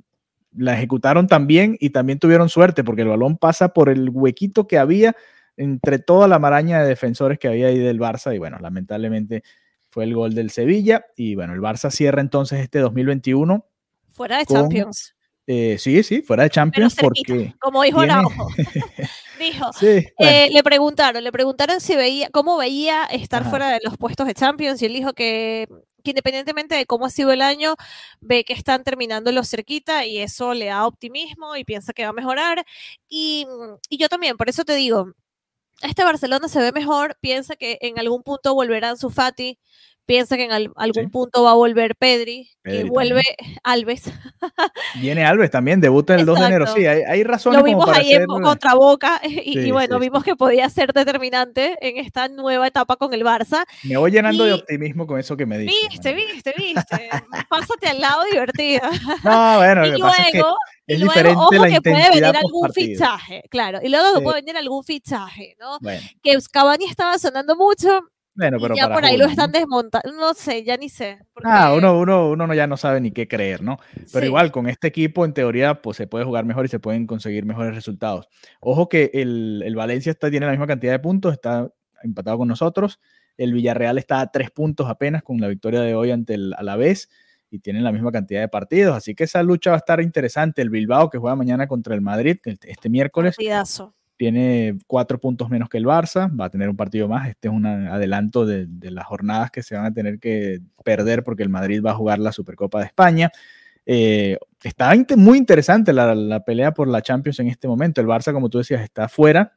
la 0.57 0.75
ejecutaron 0.75 1.27
también 1.27 1.77
y 1.81 1.91
también 1.91 2.19
tuvieron 2.19 2.49
suerte 2.49 2.85
porque 2.85 3.03
el 3.03 3.09
balón 3.09 3.37
pasa 3.37 3.69
por 3.75 3.88
el 3.88 4.11
huequito 4.11 4.67
que 4.67 4.79
había 4.79 5.17
entre 5.57 5.99
toda 5.99 6.29
la 6.29 6.38
maraña 6.38 6.81
de 6.81 6.88
defensores 6.88 7.38
que 7.38 7.49
había 7.49 7.67
ahí 7.67 7.79
del 7.79 7.99
Barça 7.99 8.35
y 8.35 8.38
bueno, 8.38 8.59
lamentablemente 8.61 9.43
fue 9.99 10.05
el 10.05 10.15
gol 10.15 10.33
del 10.33 10.51
Sevilla. 10.51 11.07
Y 11.17 11.35
bueno, 11.35 11.55
el 11.55 11.61
Barça 11.61 11.91
cierra 11.91 12.21
entonces 12.21 12.61
este 12.61 12.79
2021. 12.79 13.67
Fuera 14.13 14.39
de 14.39 14.47
Champions. 14.47 15.17
Eh, 15.45 15.77
sí, 15.77 16.05
sí, 16.05 16.23
fuera 16.23 16.45
de 16.45 16.51
Champions 16.51 16.95
porque... 16.95 17.53
Como 17.59 17.83
dijo 17.83 17.99
Araujo. 17.99 18.47
Dijo, 19.41 19.71
eh, 19.81 20.51
le 20.53 20.63
preguntaron, 20.63 21.25
le 21.25 21.33
preguntaron 21.33 21.81
si 21.81 21.97
veía, 21.97 22.29
cómo 22.31 22.57
veía 22.59 23.07
estar 23.07 23.49
fuera 23.49 23.71
de 23.71 23.81
los 23.83 23.97
puestos 23.97 24.27
de 24.29 24.35
Champions 24.35 24.83
y 24.83 24.87
él 24.87 24.93
dijo 24.93 25.13
que, 25.15 25.69
independientemente 26.05 26.77
de 26.77 26.87
cómo 26.87 27.07
ha 27.07 27.11
sido 27.11 27.33
el 27.33 27.43
año, 27.43 27.75
ve 28.21 28.45
que 28.45 28.53
están 28.53 28.85
terminando 28.85 29.33
los 29.33 29.49
cerquita 29.49 30.07
y 30.07 30.19
eso 30.19 30.55
le 30.55 30.67
da 30.67 30.87
optimismo 30.87 31.57
y 31.57 31.65
piensa 31.65 31.93
que 31.93 32.05
va 32.05 32.11
a 32.11 32.13
mejorar. 32.13 32.65
Y, 33.09 33.47
y 33.89 33.99
yo 33.99 34.09
también, 34.09 34.37
por 34.37 34.49
eso 34.49 34.65
te 34.65 34.77
digo, 34.77 35.13
este 35.83 36.05
Barcelona 36.05 36.49
se 36.49 36.61
ve 36.61 36.73
mejor, 36.73 37.17
piensa 37.21 37.57
que 37.57 37.79
en 37.81 37.99
algún 37.99 38.23
punto 38.23 38.55
volverán 38.55 38.97
su 38.97 39.11
Fati, 39.11 39.59
piensa 40.09 40.38
que 40.38 40.45
en 40.45 40.73
algún 40.75 41.11
punto 41.11 41.45
va 41.45 41.51
a 41.51 41.55
volver 41.55 41.95
Pedri, 41.95 42.51
y 42.64 42.83
vuelve 42.85 43.23
Alves. 43.62 44.11
Viene 45.01 45.25
Alves 45.27 45.51
también, 45.51 45.83
debuta 45.83 46.14
el 46.14 46.25
2 46.25 46.41
de 46.41 46.47
enero, 46.47 46.67
sí, 46.67 46.87
hay, 46.87 47.03
hay 47.03 47.23
razones. 47.25 47.59
Lo 47.59 47.64
vimos 47.64 47.87
ahí 47.91 48.14
en, 48.14 48.25
contra 48.25 48.73
Boca 48.73 49.21
y, 49.23 49.71
bueno, 49.71 49.99
vimos 49.99 50.25
que 50.25 50.35
podía 50.35 50.69
ser 50.71 50.95
determinante 50.95 51.77
en 51.87 51.99
esta 51.99 52.29
nueva 52.29 52.67
etapa 52.67 52.97
con 52.97 53.12
el 53.12 53.23
Barça. 53.23 53.64
Me 53.85 53.99
voy 53.99 54.11
llenando 54.11 54.45
de 54.45 54.55
optimismo 54.55 55.07
con 55.07 55.21
eso 55.21 55.37
que 55.37 55.45
me 55.45 55.59
dices. 55.59 55.77
Viste, 55.91 56.14
viste, 56.14 56.55
viste, 56.57 57.11
pásate 57.51 57.88
al 57.88 58.01
lado 58.01 58.25
divertida. 58.33 58.91
No, 59.25 59.57
bueno, 59.59 59.87
y 59.87 59.91
luego, 59.91 60.57
y 60.88 60.96
luego, 60.96 61.12
diferente 61.12 61.38
ojo, 61.38 61.51
que 61.51 61.83
puede 61.83 62.11
venir 62.11 62.37
algún 62.37 62.72
fichaje, 62.72 63.42
claro. 63.51 63.79
Y 63.83 63.88
luego 63.88 64.14
que 64.14 64.22
puede 64.22 64.40
venir 64.40 64.57
algún 64.57 64.83
fichaje, 64.83 65.55
¿no? 65.61 65.79
Que 66.22 66.38
Cavani 66.51 66.87
estaba 66.87 67.18
sonando 67.18 67.55
mucho. 67.57 68.01
Bueno, 68.35 68.59
pero 68.61 68.77
ya 68.77 68.88
por 68.88 69.05
ahí 69.05 69.16
lo 69.16 69.27
están 69.27 69.51
desmontando. 69.51 70.12
No 70.12 70.33
sé, 70.33 70.62
ya 70.62 70.77
ni 70.77 70.88
sé. 70.88 71.18
Ah, 71.42 71.74
uno, 71.77 71.98
uno, 71.98 72.31
uno 72.31 72.55
ya 72.55 72.68
no 72.68 72.77
sabe 72.77 73.01
ni 73.01 73.11
qué 73.11 73.27
creer, 73.27 73.62
¿no? 73.62 73.79
Pero 74.12 74.27
igual, 74.27 74.53
con 74.53 74.68
este 74.68 74.87
equipo, 74.87 75.24
en 75.24 75.35
teoría, 75.35 75.83
pues 75.83 75.96
se 75.96 76.07
puede 76.07 76.24
jugar 76.24 76.44
mejor 76.44 76.64
y 76.64 76.68
se 76.68 76.79
pueden 76.79 77.07
conseguir 77.07 77.44
mejores 77.44 77.74
resultados. 77.74 78.29
Ojo 78.61 78.88
que 78.88 79.11
el, 79.12 79.62
el 79.66 79.74
Valencia 79.74 80.11
está, 80.12 80.31
tiene 80.31 80.46
la 80.46 80.53
misma 80.53 80.68
cantidad 80.68 80.92
de 80.92 81.01
puntos, 81.01 81.33
está 81.33 81.68
empatado 82.05 82.38
con 82.38 82.46
nosotros. 82.46 83.01
El 83.37 83.53
Villarreal 83.53 83.98
está 83.98 84.20
a 84.20 84.31
tres 84.31 84.53
puntos 84.53 84.88
apenas 84.88 85.22
con 85.24 85.40
la 85.40 85.48
victoria 85.48 85.81
de 85.81 85.96
hoy 85.96 86.12
ante 86.12 86.35
el 86.35 86.55
Alavés 86.55 87.09
y 87.51 87.61
tienen 87.61 87.85
la 87.85 87.93
misma 87.93 88.13
cantidad 88.13 88.41
de 88.41 88.49
partidos. 88.49 88.97
Así 88.97 89.15
que 89.15 89.25
esa 89.25 89.43
lucha 89.43 89.71
va 89.71 89.77
a 89.77 89.79
estar 89.79 90.01
interesante. 90.01 90.63
El 90.63 90.71
Bilbao, 90.71 91.11
que 91.11 91.19
juega 91.19 91.37
mañana 91.37 91.67
contra 91.67 91.95
el 91.95 92.01
Madrid, 92.01 92.39
este 92.45 92.89
miércoles, 92.89 93.37
tiene 94.17 94.77
cuatro 94.89 95.21
puntos 95.21 95.49
menos 95.49 95.69
que 95.69 95.79
el 95.79 95.87
Barça, 95.87 96.29
va 96.39 96.47
a 96.47 96.51
tener 96.51 96.69
un 96.69 96.77
partido 96.77 97.09
más. 97.09 97.29
Este 97.29 97.49
es 97.49 97.55
un 97.55 97.65
adelanto 97.65 98.45
de, 98.45 98.67
las 98.91 99.07
jornadas 99.07 99.51
que 99.51 99.63
se 99.63 99.77
van 99.77 99.87
a 99.87 99.93
tener 99.93 100.19
que 100.19 100.61
perder 100.85 101.23
porque 101.23 101.45
el 101.45 101.49
Madrid 101.49 101.81
va 101.85 101.93
a 101.93 101.95
jugar 101.95 102.19
la 102.19 102.33
Supercopa 102.33 102.81
de 102.81 102.87
España. 102.87 103.31
Eh, 103.87 104.37
está 104.63 104.93
muy 105.17 105.39
interesante 105.39 105.93
la, 105.93 106.15
la, 106.15 106.45
pelea 106.45 106.73
por 106.75 106.89
la 106.89 107.01
Champions 107.01 107.39
en 107.39 107.47
este 107.47 107.69
momento. 107.69 108.01
El 108.01 108.09
Barça, 108.09 108.33
como 108.33 108.51
tú 108.51 108.59
decías, 108.59 108.83
está 108.83 109.09
fuera, 109.09 109.53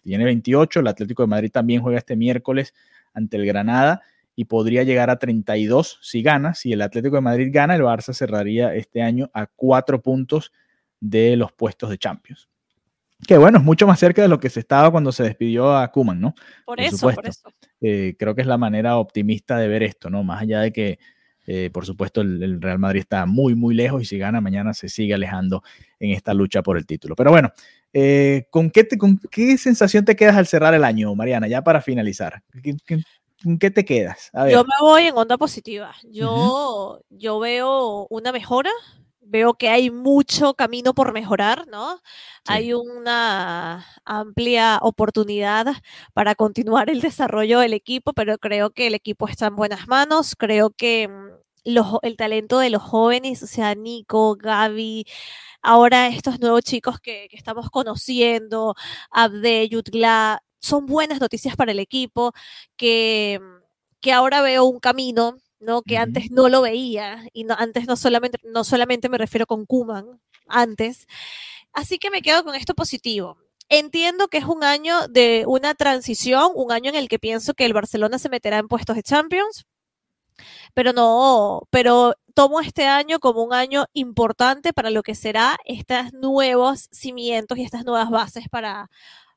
tiene 0.00 0.24
28. 0.24 0.80
El 0.80 0.86
Atlético 0.86 1.24
de 1.24 1.26
Madrid 1.26 1.50
también 1.50 1.82
juega 1.82 1.98
este 1.98 2.14
miércoles 2.14 2.72
ante 3.12 3.36
el 3.36 3.46
Granada 3.46 4.00
y 4.36 4.46
podría 4.46 4.82
llegar 4.82 5.10
a 5.10 5.18
32 5.18 5.98
si 6.02 6.22
gana. 6.22 6.54
Si 6.54 6.72
el 6.72 6.82
Atlético 6.82 7.16
de 7.16 7.22
Madrid 7.22 7.50
gana, 7.52 7.74
el 7.74 7.82
Barça 7.82 8.12
cerraría 8.12 8.74
este 8.74 9.02
año 9.02 9.30
a 9.32 9.46
cuatro 9.46 10.02
puntos 10.02 10.52
de 11.00 11.36
los 11.36 11.52
puestos 11.52 11.90
de 11.90 11.98
Champions. 11.98 12.48
Que 13.26 13.38
bueno, 13.38 13.58
es 13.58 13.64
mucho 13.64 13.86
más 13.86 13.98
cerca 13.98 14.22
de 14.22 14.28
lo 14.28 14.40
que 14.40 14.50
se 14.50 14.60
estaba 14.60 14.90
cuando 14.90 15.12
se 15.12 15.22
despidió 15.22 15.76
a 15.76 15.90
Kuman, 15.90 16.20
¿no? 16.20 16.34
Por, 16.66 16.80
eso, 16.80 17.10
por 17.10 17.26
eso. 17.26 17.48
Eh, 17.80 18.16
creo 18.18 18.34
que 18.34 18.42
es 18.42 18.46
la 18.46 18.58
manera 18.58 18.96
optimista 18.96 19.56
de 19.58 19.68
ver 19.68 19.82
esto, 19.82 20.10
¿no? 20.10 20.24
Más 20.24 20.42
allá 20.42 20.60
de 20.60 20.72
que, 20.72 20.98
eh, 21.46 21.70
por 21.72 21.86
supuesto, 21.86 22.20
el, 22.20 22.60
Real 22.60 22.78
Madrid 22.78 23.00
está 23.00 23.24
muy, 23.24 23.54
muy 23.54 23.74
lejos 23.74 24.02
y 24.02 24.04
si 24.04 24.18
gana 24.18 24.40
mañana 24.40 24.74
se 24.74 24.88
sigue 24.88 25.14
alejando 25.14 25.62
en 26.00 26.10
esta 26.10 26.34
lucha 26.34 26.62
por 26.62 26.76
el 26.76 26.86
título. 26.86 27.14
Pero 27.14 27.30
bueno, 27.30 27.52
eh, 27.92 28.46
¿con, 28.50 28.70
qué 28.70 28.86
¿con 28.98 29.18
qué 29.30 29.56
sensación 29.56 30.04
te 30.04 30.16
quedas 30.16 30.36
al 30.36 30.46
cerrar 30.46 30.74
el 30.74 30.84
año, 30.84 31.14
Mariana? 31.14 31.46
Ya 31.46 31.62
para 31.62 31.80
finalizar. 31.80 32.42
¿Qué, 32.62 32.98
¿En 33.44 33.58
qué 33.58 33.70
te 33.70 33.84
quedas? 33.84 34.30
Yo 34.50 34.64
me 34.64 34.74
voy 34.80 35.06
en 35.06 35.16
onda 35.16 35.36
positiva. 35.36 35.94
Yo, 36.04 37.00
yo 37.10 37.38
veo 37.38 38.06
una 38.10 38.32
mejora, 38.32 38.70
veo 39.20 39.54
que 39.54 39.68
hay 39.68 39.90
mucho 39.90 40.54
camino 40.54 40.94
por 40.94 41.12
mejorar, 41.12 41.66
¿no? 41.68 42.00
Hay 42.46 42.72
una 42.72 43.86
amplia 44.04 44.78
oportunidad 44.82 45.66
para 46.12 46.34
continuar 46.34 46.90
el 46.90 47.00
desarrollo 47.00 47.60
del 47.60 47.74
equipo, 47.74 48.12
pero 48.12 48.38
creo 48.38 48.70
que 48.70 48.86
el 48.86 48.94
equipo 48.94 49.28
está 49.28 49.46
en 49.46 49.56
buenas 49.56 49.88
manos. 49.88 50.34
Creo 50.36 50.70
que 50.70 51.08
mm, 51.08 51.44
el 52.02 52.16
talento 52.16 52.58
de 52.58 52.70
los 52.70 52.82
jóvenes, 52.82 53.42
o 53.42 53.46
sea, 53.46 53.74
Nico, 53.74 54.36
Gaby, 54.36 55.06
ahora 55.62 56.08
estos 56.08 56.40
nuevos 56.40 56.62
chicos 56.62 57.00
que, 57.00 57.28
que 57.30 57.36
estamos 57.36 57.70
conociendo, 57.70 58.74
Abde, 59.10 59.68
Yutla, 59.68 60.42
son 60.64 60.86
buenas 60.86 61.20
noticias 61.20 61.56
para 61.56 61.72
el 61.72 61.78
equipo, 61.78 62.32
que, 62.76 63.40
que 64.00 64.12
ahora 64.12 64.42
veo 64.42 64.64
un 64.64 64.80
camino 64.80 65.38
¿no? 65.60 65.82
que 65.82 65.98
antes 65.98 66.30
no 66.30 66.48
lo 66.48 66.62
veía, 66.62 67.26
y 67.32 67.44
no, 67.44 67.54
antes 67.58 67.86
no 67.86 67.96
solamente, 67.96 68.38
no 68.44 68.64
solamente 68.64 69.08
me 69.08 69.18
refiero 69.18 69.46
con 69.46 69.66
Kuman, 69.66 70.20
antes. 70.46 71.06
Así 71.72 71.98
que 71.98 72.10
me 72.10 72.22
quedo 72.22 72.44
con 72.44 72.54
esto 72.54 72.74
positivo. 72.74 73.38
Entiendo 73.68 74.28
que 74.28 74.38
es 74.38 74.44
un 74.44 74.62
año 74.62 75.08
de 75.08 75.44
una 75.46 75.74
transición, 75.74 76.52
un 76.54 76.70
año 76.70 76.90
en 76.90 76.96
el 76.96 77.08
que 77.08 77.18
pienso 77.18 77.54
que 77.54 77.64
el 77.64 77.72
Barcelona 77.72 78.18
se 78.18 78.28
meterá 78.28 78.58
en 78.58 78.68
puestos 78.68 78.96
de 78.96 79.02
Champions, 79.02 79.66
pero 80.74 80.92
no, 80.92 81.62
pero 81.70 82.14
tomo 82.34 82.60
este 82.60 82.86
año 82.86 83.20
como 83.20 83.42
un 83.42 83.54
año 83.54 83.86
importante 83.94 84.72
para 84.72 84.90
lo 84.90 85.02
que 85.02 85.14
será 85.14 85.56
estos 85.64 86.12
nuevos 86.12 86.88
cimientos 86.92 87.58
y 87.58 87.62
estas 87.64 87.84
nuevas 87.84 88.10
bases 88.10 88.48
para, 88.50 88.90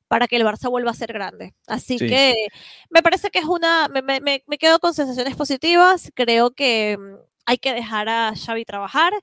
para 0.07 0.27
que 0.27 0.37
el 0.37 0.43
Barça 0.43 0.69
vuelva 0.69 0.91
a 0.91 0.95
ser 0.95 1.13
grande. 1.13 1.53
Así 1.67 1.97
que 1.97 2.47
me 2.89 3.01
parece 3.01 3.29
que 3.29 3.39
es 3.39 3.45
una, 3.45 3.87
me, 3.89 4.01
me, 4.01 4.21
me, 4.21 4.57
quedo 4.57 4.79
con 4.79 4.93
sensaciones 4.93 5.35
positivas, 5.35 6.11
creo 6.13 6.51
que 6.51 6.97
mm, 6.97 7.15
hay 7.45 7.57
que 7.57 7.73
dejar 7.73 8.09
a 8.09 8.33
Xavi 8.35 8.65
trabajar, 8.65 9.13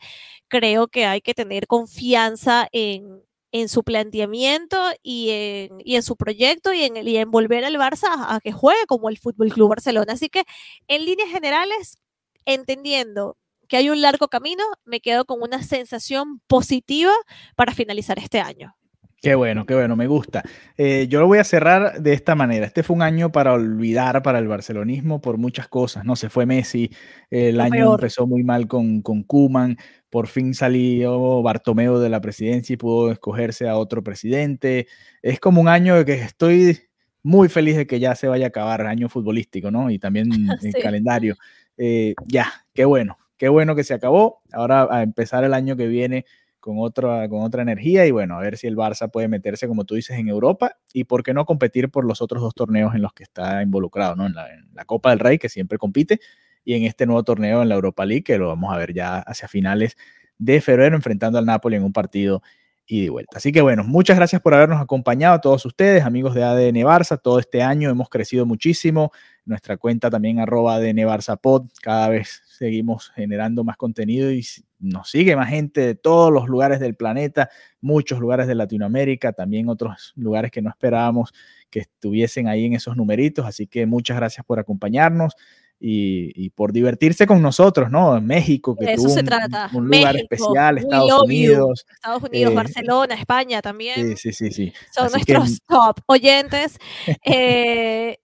creo 0.48 0.88
que 0.88 1.06
hay 1.06 1.20
que 1.20 1.34
tener 1.34 1.66
confianza 1.66 2.68
en, 2.72 3.22
en 3.52 3.68
su 3.68 3.84
planteamiento 3.84 4.78
y 5.02 5.30
en, 5.30 5.78
y 5.84 5.96
en, 5.96 6.02
su 6.02 6.16
proyecto 6.16 6.72
y 6.72 6.82
en, 6.82 6.96
y 7.06 7.16
en 7.16 7.30
volver 7.30 7.64
al 7.64 7.76
Barça 7.76 8.08
a, 8.08 8.36
a 8.36 8.40
que 8.40 8.52
juegue 8.52 8.86
como 8.86 9.08
el 9.08 9.18
Fútbol 9.18 9.52
Club 9.52 9.70
Barcelona. 9.70 10.14
Así 10.14 10.28
que 10.28 10.44
en 10.88 11.04
líneas 11.04 11.30
generales, 11.30 11.98
entendiendo 12.44 13.36
que 13.68 13.76
hay 13.78 13.90
un 13.90 14.02
largo 14.02 14.28
camino, 14.28 14.64
me 14.84 15.00
quedo 15.00 15.24
con 15.24 15.42
una 15.42 15.62
sensación 15.62 16.40
positiva 16.46 17.12
para 17.56 17.74
finalizar 17.74 18.18
este 18.18 18.40
año. 18.40 18.76
Qué 19.24 19.34
bueno, 19.34 19.64
qué 19.64 19.74
bueno, 19.74 19.96
me 19.96 20.06
gusta. 20.06 20.42
Eh, 20.76 21.06
yo 21.08 21.18
lo 21.18 21.26
voy 21.26 21.38
a 21.38 21.44
cerrar 21.44 22.02
de 22.02 22.12
esta 22.12 22.34
manera. 22.34 22.66
Este 22.66 22.82
fue 22.82 22.94
un 22.94 23.00
año 23.00 23.32
para 23.32 23.54
olvidar 23.54 24.22
para 24.22 24.38
el 24.38 24.46
barcelonismo 24.46 25.22
por 25.22 25.38
muchas 25.38 25.66
cosas, 25.66 26.04
¿no? 26.04 26.14
Se 26.14 26.28
fue 26.28 26.44
Messi, 26.44 26.90
el 27.30 27.58
año 27.58 27.94
empezó 27.94 28.26
muy 28.26 28.42
mal 28.42 28.68
con, 28.68 29.00
con 29.00 29.22
Kuman, 29.22 29.78
por 30.10 30.26
fin 30.26 30.52
salió 30.52 31.40
Bartomeo 31.42 32.00
de 32.00 32.10
la 32.10 32.20
presidencia 32.20 32.74
y 32.74 32.76
pudo 32.76 33.10
escogerse 33.10 33.66
a 33.66 33.78
otro 33.78 34.04
presidente. 34.04 34.88
Es 35.22 35.40
como 35.40 35.62
un 35.62 35.68
año 35.68 35.96
de 35.96 36.04
que 36.04 36.14
estoy 36.14 36.78
muy 37.22 37.48
feliz 37.48 37.78
de 37.78 37.86
que 37.86 38.00
ya 38.00 38.14
se 38.16 38.28
vaya 38.28 38.44
a 38.44 38.48
acabar, 38.48 38.86
año 38.86 39.08
futbolístico, 39.08 39.70
¿no? 39.70 39.90
Y 39.90 39.98
también 39.98 40.28
el 40.62 40.82
calendario. 40.82 41.36
Eh, 41.78 42.12
ya, 42.26 42.52
qué 42.74 42.84
bueno. 42.84 43.16
qué 43.38 43.48
bueno 43.48 43.74
que 43.74 43.84
se 43.84 43.94
acabó. 43.94 44.42
Ahora 44.52 44.86
a 44.90 45.02
empezar 45.02 45.44
el 45.44 45.54
año 45.54 45.76
que 45.76 45.86
viene 45.86 46.26
con 46.64 46.78
otra, 46.78 47.28
con 47.28 47.42
otra 47.42 47.60
energía 47.60 48.06
y 48.06 48.10
bueno, 48.10 48.38
a 48.38 48.40
ver 48.40 48.56
si 48.56 48.66
el 48.66 48.74
Barça 48.74 49.10
puede 49.10 49.28
meterse, 49.28 49.68
como 49.68 49.84
tú 49.84 49.96
dices, 49.96 50.18
en 50.18 50.28
Europa 50.28 50.78
y 50.94 51.04
por 51.04 51.22
qué 51.22 51.34
no 51.34 51.44
competir 51.44 51.90
por 51.90 52.06
los 52.06 52.22
otros 52.22 52.42
dos 52.42 52.54
torneos 52.54 52.94
en 52.94 53.02
los 53.02 53.12
que 53.12 53.22
está 53.22 53.62
involucrado, 53.62 54.16
¿no? 54.16 54.24
En 54.24 54.32
la, 54.32 54.84
Copa 54.86 55.10
del 55.10 55.18
Rey, 55.18 55.36
que 55.36 55.50
siempre 55.50 55.76
compite, 55.76 56.20
y 56.64 56.72
en 56.72 56.84
este 56.84 57.04
nuevo 57.04 57.22
torneo 57.22 57.60
en 57.60 57.68
la 57.68 57.74
Europa 57.74 58.06
League, 58.06 58.24
que 58.24 58.38
lo 58.38 58.48
vamos 58.48 58.74
a 58.74 58.78
ver 58.78 58.94
ya 58.94 59.18
hacia 59.18 59.46
finales 59.46 59.98
de 60.38 60.62
febrero, 60.62 60.96
enfrentando 60.96 61.38
al 61.38 61.44
Napoli 61.44 61.76
en 61.76 61.84
un 61.84 61.92
partido 61.92 62.40
y 62.86 63.02
de 63.02 63.10
vuelta. 63.10 63.36
Así 63.36 63.52
que 63.52 63.60
bueno, 63.60 63.84
muchas 63.84 64.16
gracias 64.16 64.40
por 64.40 64.54
habernos 64.54 64.80
acompañado 64.80 65.34
a 65.34 65.40
todos 65.42 65.66
ustedes, 65.66 66.02
amigos 66.04 66.34
de 66.34 66.44
ADN 66.44 66.76
Barça. 66.76 67.20
Todo 67.22 67.40
este 67.40 67.62
año 67.62 67.90
hemos 67.90 68.08
crecido 68.08 68.46
muchísimo. 68.46 69.12
Nuestra 69.44 69.76
cuenta 69.76 70.08
también 70.08 70.40
arroba 70.40 70.76
ADN 70.76 70.96
Barça 71.00 71.38
Pod. 71.38 71.68
Cada 71.82 72.08
vez 72.08 72.42
seguimos 72.46 73.10
generando 73.10 73.64
más 73.64 73.76
contenido 73.76 74.30
y 74.32 74.42
nos 74.84 75.10
sigue 75.10 75.34
más 75.36 75.48
gente 75.48 75.80
de 75.80 75.94
todos 75.94 76.30
los 76.32 76.48
lugares 76.48 76.78
del 76.80 76.94
planeta, 76.94 77.48
muchos 77.80 78.20
lugares 78.20 78.46
de 78.46 78.54
Latinoamérica, 78.54 79.32
también 79.32 79.68
otros 79.68 80.12
lugares 80.16 80.50
que 80.50 80.62
no 80.62 80.70
esperábamos 80.70 81.32
que 81.70 81.80
estuviesen 81.80 82.48
ahí 82.48 82.66
en 82.66 82.74
esos 82.74 82.96
numeritos. 82.96 83.46
Así 83.46 83.66
que 83.66 83.86
muchas 83.86 84.16
gracias 84.16 84.44
por 84.46 84.58
acompañarnos 84.58 85.34
y, 85.80 86.30
y, 86.36 86.50
por 86.50 86.72
divertirse 86.72 87.26
con 87.26 87.42
nosotros, 87.42 87.90
¿no? 87.90 88.16
En 88.16 88.24
México, 88.26 88.76
que 88.76 88.92
Eso 88.92 89.02
tuvo 89.02 89.14
se 89.14 89.20
un, 89.20 89.26
trata. 89.26 89.68
un 89.74 89.88
lugar 89.88 90.14
México, 90.14 90.28
especial, 90.34 90.78
Estados. 90.78 91.22
Unidos. 91.24 91.86
Estados 91.92 92.22
Unidos, 92.22 92.52
eh, 92.52 92.54
Barcelona, 92.56 93.14
España 93.16 93.60
también. 93.60 94.16
Sí, 94.16 94.32
sí, 94.32 94.32
sí, 94.32 94.50
sí. 94.52 94.72
Son 94.92 95.06
Así 95.06 95.22
que- 95.24 95.34
nuestros 95.34 95.60
top 95.66 95.98
oyentes. 96.06 96.78
Eh, 97.26 98.18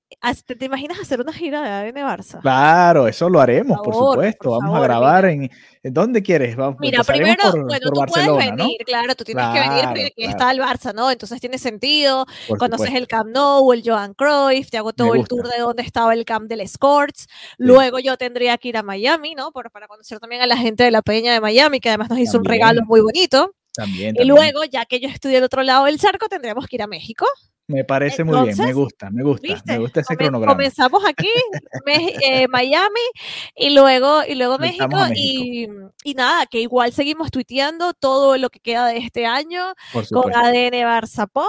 ¿te, 0.46 0.54
te 0.56 0.64
imaginas 0.66 1.00
hacer 1.00 1.20
una 1.20 1.32
gira 1.32 1.62
de 1.62 1.68
ADN 1.68 1.96
Barça? 2.06 2.40
Claro, 2.40 3.08
eso 3.08 3.28
lo 3.30 3.40
haremos, 3.40 3.78
por, 3.82 3.94
favor, 3.94 4.14
supuesto. 4.16 4.38
por 4.50 4.58
Vamos 4.60 4.74
favor, 4.74 4.78
a 4.78 4.82
grabar 4.98 5.24
mira. 5.26 5.32
en, 5.46 5.50
¿en 5.82 5.94
dónde 5.94 6.22
quieres? 6.22 6.56
Vamos, 6.56 6.76
Mira, 6.80 7.02
primero, 7.04 7.42
por, 7.42 7.64
bueno, 7.64 7.80
por 7.84 7.92
tú 7.94 8.00
Barcelona, 8.00 8.32
puedes 8.34 8.50
¿no? 8.50 8.56
venir, 8.56 8.76
claro, 8.84 9.14
tú 9.14 9.24
tienes 9.24 9.46
que 9.46 9.60
venir 9.60 9.68
Claro, 9.80 9.88
porque 9.88 10.12
claro. 10.16 10.30
está 10.30 10.50
el 10.50 10.60
Barça, 10.60 10.94
¿no? 10.94 11.10
Entonces 11.10 11.40
tiene 11.40 11.58
sentido. 11.58 12.26
Por 12.48 12.58
Conoces 12.58 12.86
supuesto. 12.88 12.98
el 12.98 13.08
Camp 13.08 13.30
Nou, 13.34 13.72
el 13.72 13.82
Johan 13.84 14.14
Cruyff, 14.14 14.70
te 14.70 14.76
hago 14.78 14.92
todo 14.92 15.14
el 15.14 15.26
tour 15.26 15.48
de 15.48 15.58
donde 15.58 15.82
estaba 15.82 16.12
el 16.14 16.24
Camp 16.24 16.48
del 16.48 16.60
Escorts. 16.60 17.26
Luego 17.56 17.98
yo 17.98 18.16
tendría 18.16 18.58
que 18.58 18.68
ir 18.68 18.76
a 18.76 18.82
Miami, 18.82 19.34
¿no? 19.34 19.52
Por- 19.52 19.70
para 19.70 19.88
conocer 19.88 20.18
también 20.18 20.42
a 20.42 20.46
la 20.46 20.56
gente 20.56 20.84
de 20.84 20.90
la 20.90 21.02
Peña 21.02 21.32
de 21.32 21.40
Miami, 21.40 21.80
que 21.80 21.88
además 21.88 22.10
nos 22.10 22.18
hizo 22.18 22.36
un 22.38 22.44
También. 22.44 22.60
regalo 22.62 22.82
muy 22.86 23.00
bonito. 23.00 23.54
También, 23.72 24.16
Y 24.16 24.18
también. 24.18 24.28
luego, 24.28 24.64
ya 24.64 24.84
que 24.84 24.98
yo 25.00 25.08
estudié 25.08 25.38
al 25.38 25.44
otro 25.44 25.62
lado 25.62 25.84
del 25.86 25.98
charco, 25.98 26.28
tendríamos 26.28 26.66
que 26.66 26.76
ir 26.76 26.82
a 26.82 26.86
México. 26.88 27.24
Me 27.70 27.84
parece 27.84 28.24
muy 28.24 28.42
bien, 28.42 28.56
me 28.58 28.72
gusta, 28.72 29.10
me 29.10 29.22
gusta, 29.22 29.46
¿Viste? 29.46 29.72
me 29.72 29.78
gusta 29.78 30.00
ese 30.00 30.16
cronograma. 30.16 30.52
Comenzamos 30.52 31.04
aquí, 31.06 31.30
eh, 31.86 32.48
Miami, 32.48 33.00
y 33.54 33.70
luego, 33.70 34.22
y 34.26 34.34
luego 34.34 34.58
México, 34.58 34.96
Y, 35.14 35.68
y 36.04 36.14
nada, 36.14 36.46
que 36.46 36.60
igual 36.60 36.92
seguimos 36.92 37.30
tuiteando 37.30 37.94
todo 37.94 38.36
lo 38.38 38.50
que 38.50 38.60
queda 38.60 38.86
de 38.88 38.98
este 38.98 39.26
año 39.26 39.74
con. 40.10 40.30
ADN 40.34 40.74
Barça 40.84 41.28
Pod 41.28 41.44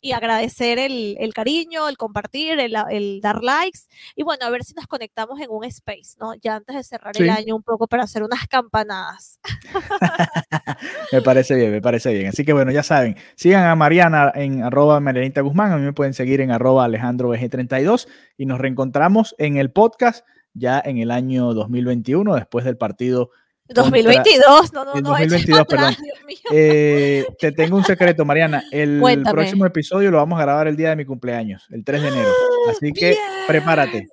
y 0.00 0.12
agradecer 0.12 0.78
el, 0.78 1.16
el 1.18 1.32
cariño, 1.32 1.88
el 1.88 1.96
compartir, 1.96 2.58
el, 2.60 2.74
el 2.90 3.20
dar 3.20 3.42
likes 3.42 3.80
y 4.14 4.22
bueno, 4.22 4.44
a 4.46 4.50
ver 4.50 4.64
si 4.64 4.74
nos 4.74 4.86
conectamos 4.86 5.40
en 5.40 5.50
un 5.50 5.64
space, 5.64 6.16
¿no? 6.20 6.34
Ya 6.34 6.56
antes 6.56 6.76
de 6.76 6.82
cerrar 6.82 7.14
el 7.16 7.30
año 7.30 7.56
un 7.56 7.62
poco 7.62 7.86
para 7.86 8.04
hacer 8.04 8.22
unas 8.22 8.46
campanadas. 8.46 9.38
Me 11.12 11.22
parece 11.22 11.54
bien, 11.54 11.70
me 11.70 11.80
parece 11.80 12.12
bien. 12.12 12.28
Así 12.28 12.44
que 12.44 12.52
bueno, 12.52 12.72
ya 12.72 12.82
saben, 12.82 13.16
sigan 13.36 13.64
a 13.64 13.74
Mariana 13.76 14.32
en 14.34 14.62
arroba 14.62 14.98
Marianita 15.00 15.40
Guzmán, 15.40 15.61
a 15.70 15.76
mí 15.76 15.84
me 15.84 15.92
pueden 15.92 16.14
seguir 16.14 16.40
en 16.40 16.50
arroba 16.50 16.84
Alejandro 16.84 17.28
BG32 17.34 18.08
y 18.36 18.46
nos 18.46 18.58
reencontramos 18.58 19.34
en 19.38 19.56
el 19.58 19.70
podcast 19.70 20.26
ya 20.54 20.82
en 20.84 20.98
el 20.98 21.10
año 21.10 21.54
2021, 21.54 22.34
después 22.34 22.64
del 22.64 22.76
partido. 22.76 23.30
Contra- 23.68 23.84
2022, 23.84 24.72
no, 24.74 24.84
no, 24.84 24.94
el 24.96 25.02
no, 25.02 25.16
eches 25.16 25.30
2022, 25.46 25.60
atrás, 25.60 25.96
perdón. 25.96 26.04
Dios 26.04 26.18
mío. 26.26 26.36
Eh, 26.52 27.24
te 27.38 27.52
tengo 27.52 27.76
un 27.76 27.84
secreto, 27.84 28.24
Mariana. 28.26 28.62
El 28.70 28.98
Cuéntame. 29.00 29.32
próximo 29.32 29.64
episodio 29.64 30.10
lo 30.10 30.18
vamos 30.18 30.38
a 30.38 30.42
grabar 30.42 30.66
el 30.68 30.76
día 30.76 30.90
de 30.90 30.96
mi 30.96 31.06
cumpleaños, 31.06 31.66
el 31.70 31.82
3 31.82 32.02
de 32.02 32.08
enero. 32.08 32.28
Así 32.70 32.92
que 32.92 33.10
Bien. 33.10 33.20
prepárate. 33.46 34.08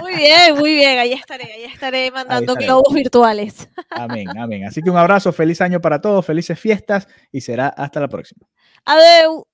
Muy 0.00 0.14
bien, 0.14 0.56
muy 0.56 0.74
bien, 0.76 0.96
ahí 0.98 1.12
estaré, 1.12 1.44
ahí 1.44 1.64
estaré 1.64 2.10
mandando 2.12 2.54
globos 2.54 2.94
virtuales. 2.94 3.68
Amén, 3.90 4.28
amén. 4.38 4.64
Así 4.66 4.80
que 4.80 4.90
un 4.90 4.96
abrazo, 4.98 5.32
feliz 5.32 5.60
año 5.60 5.80
para 5.80 6.00
todos, 6.00 6.24
felices 6.24 6.60
fiestas 6.60 7.08
y 7.32 7.40
será 7.40 7.68
hasta 7.68 7.98
la 7.98 8.06
próxima. 8.06 8.46
Adeu. 8.84 9.47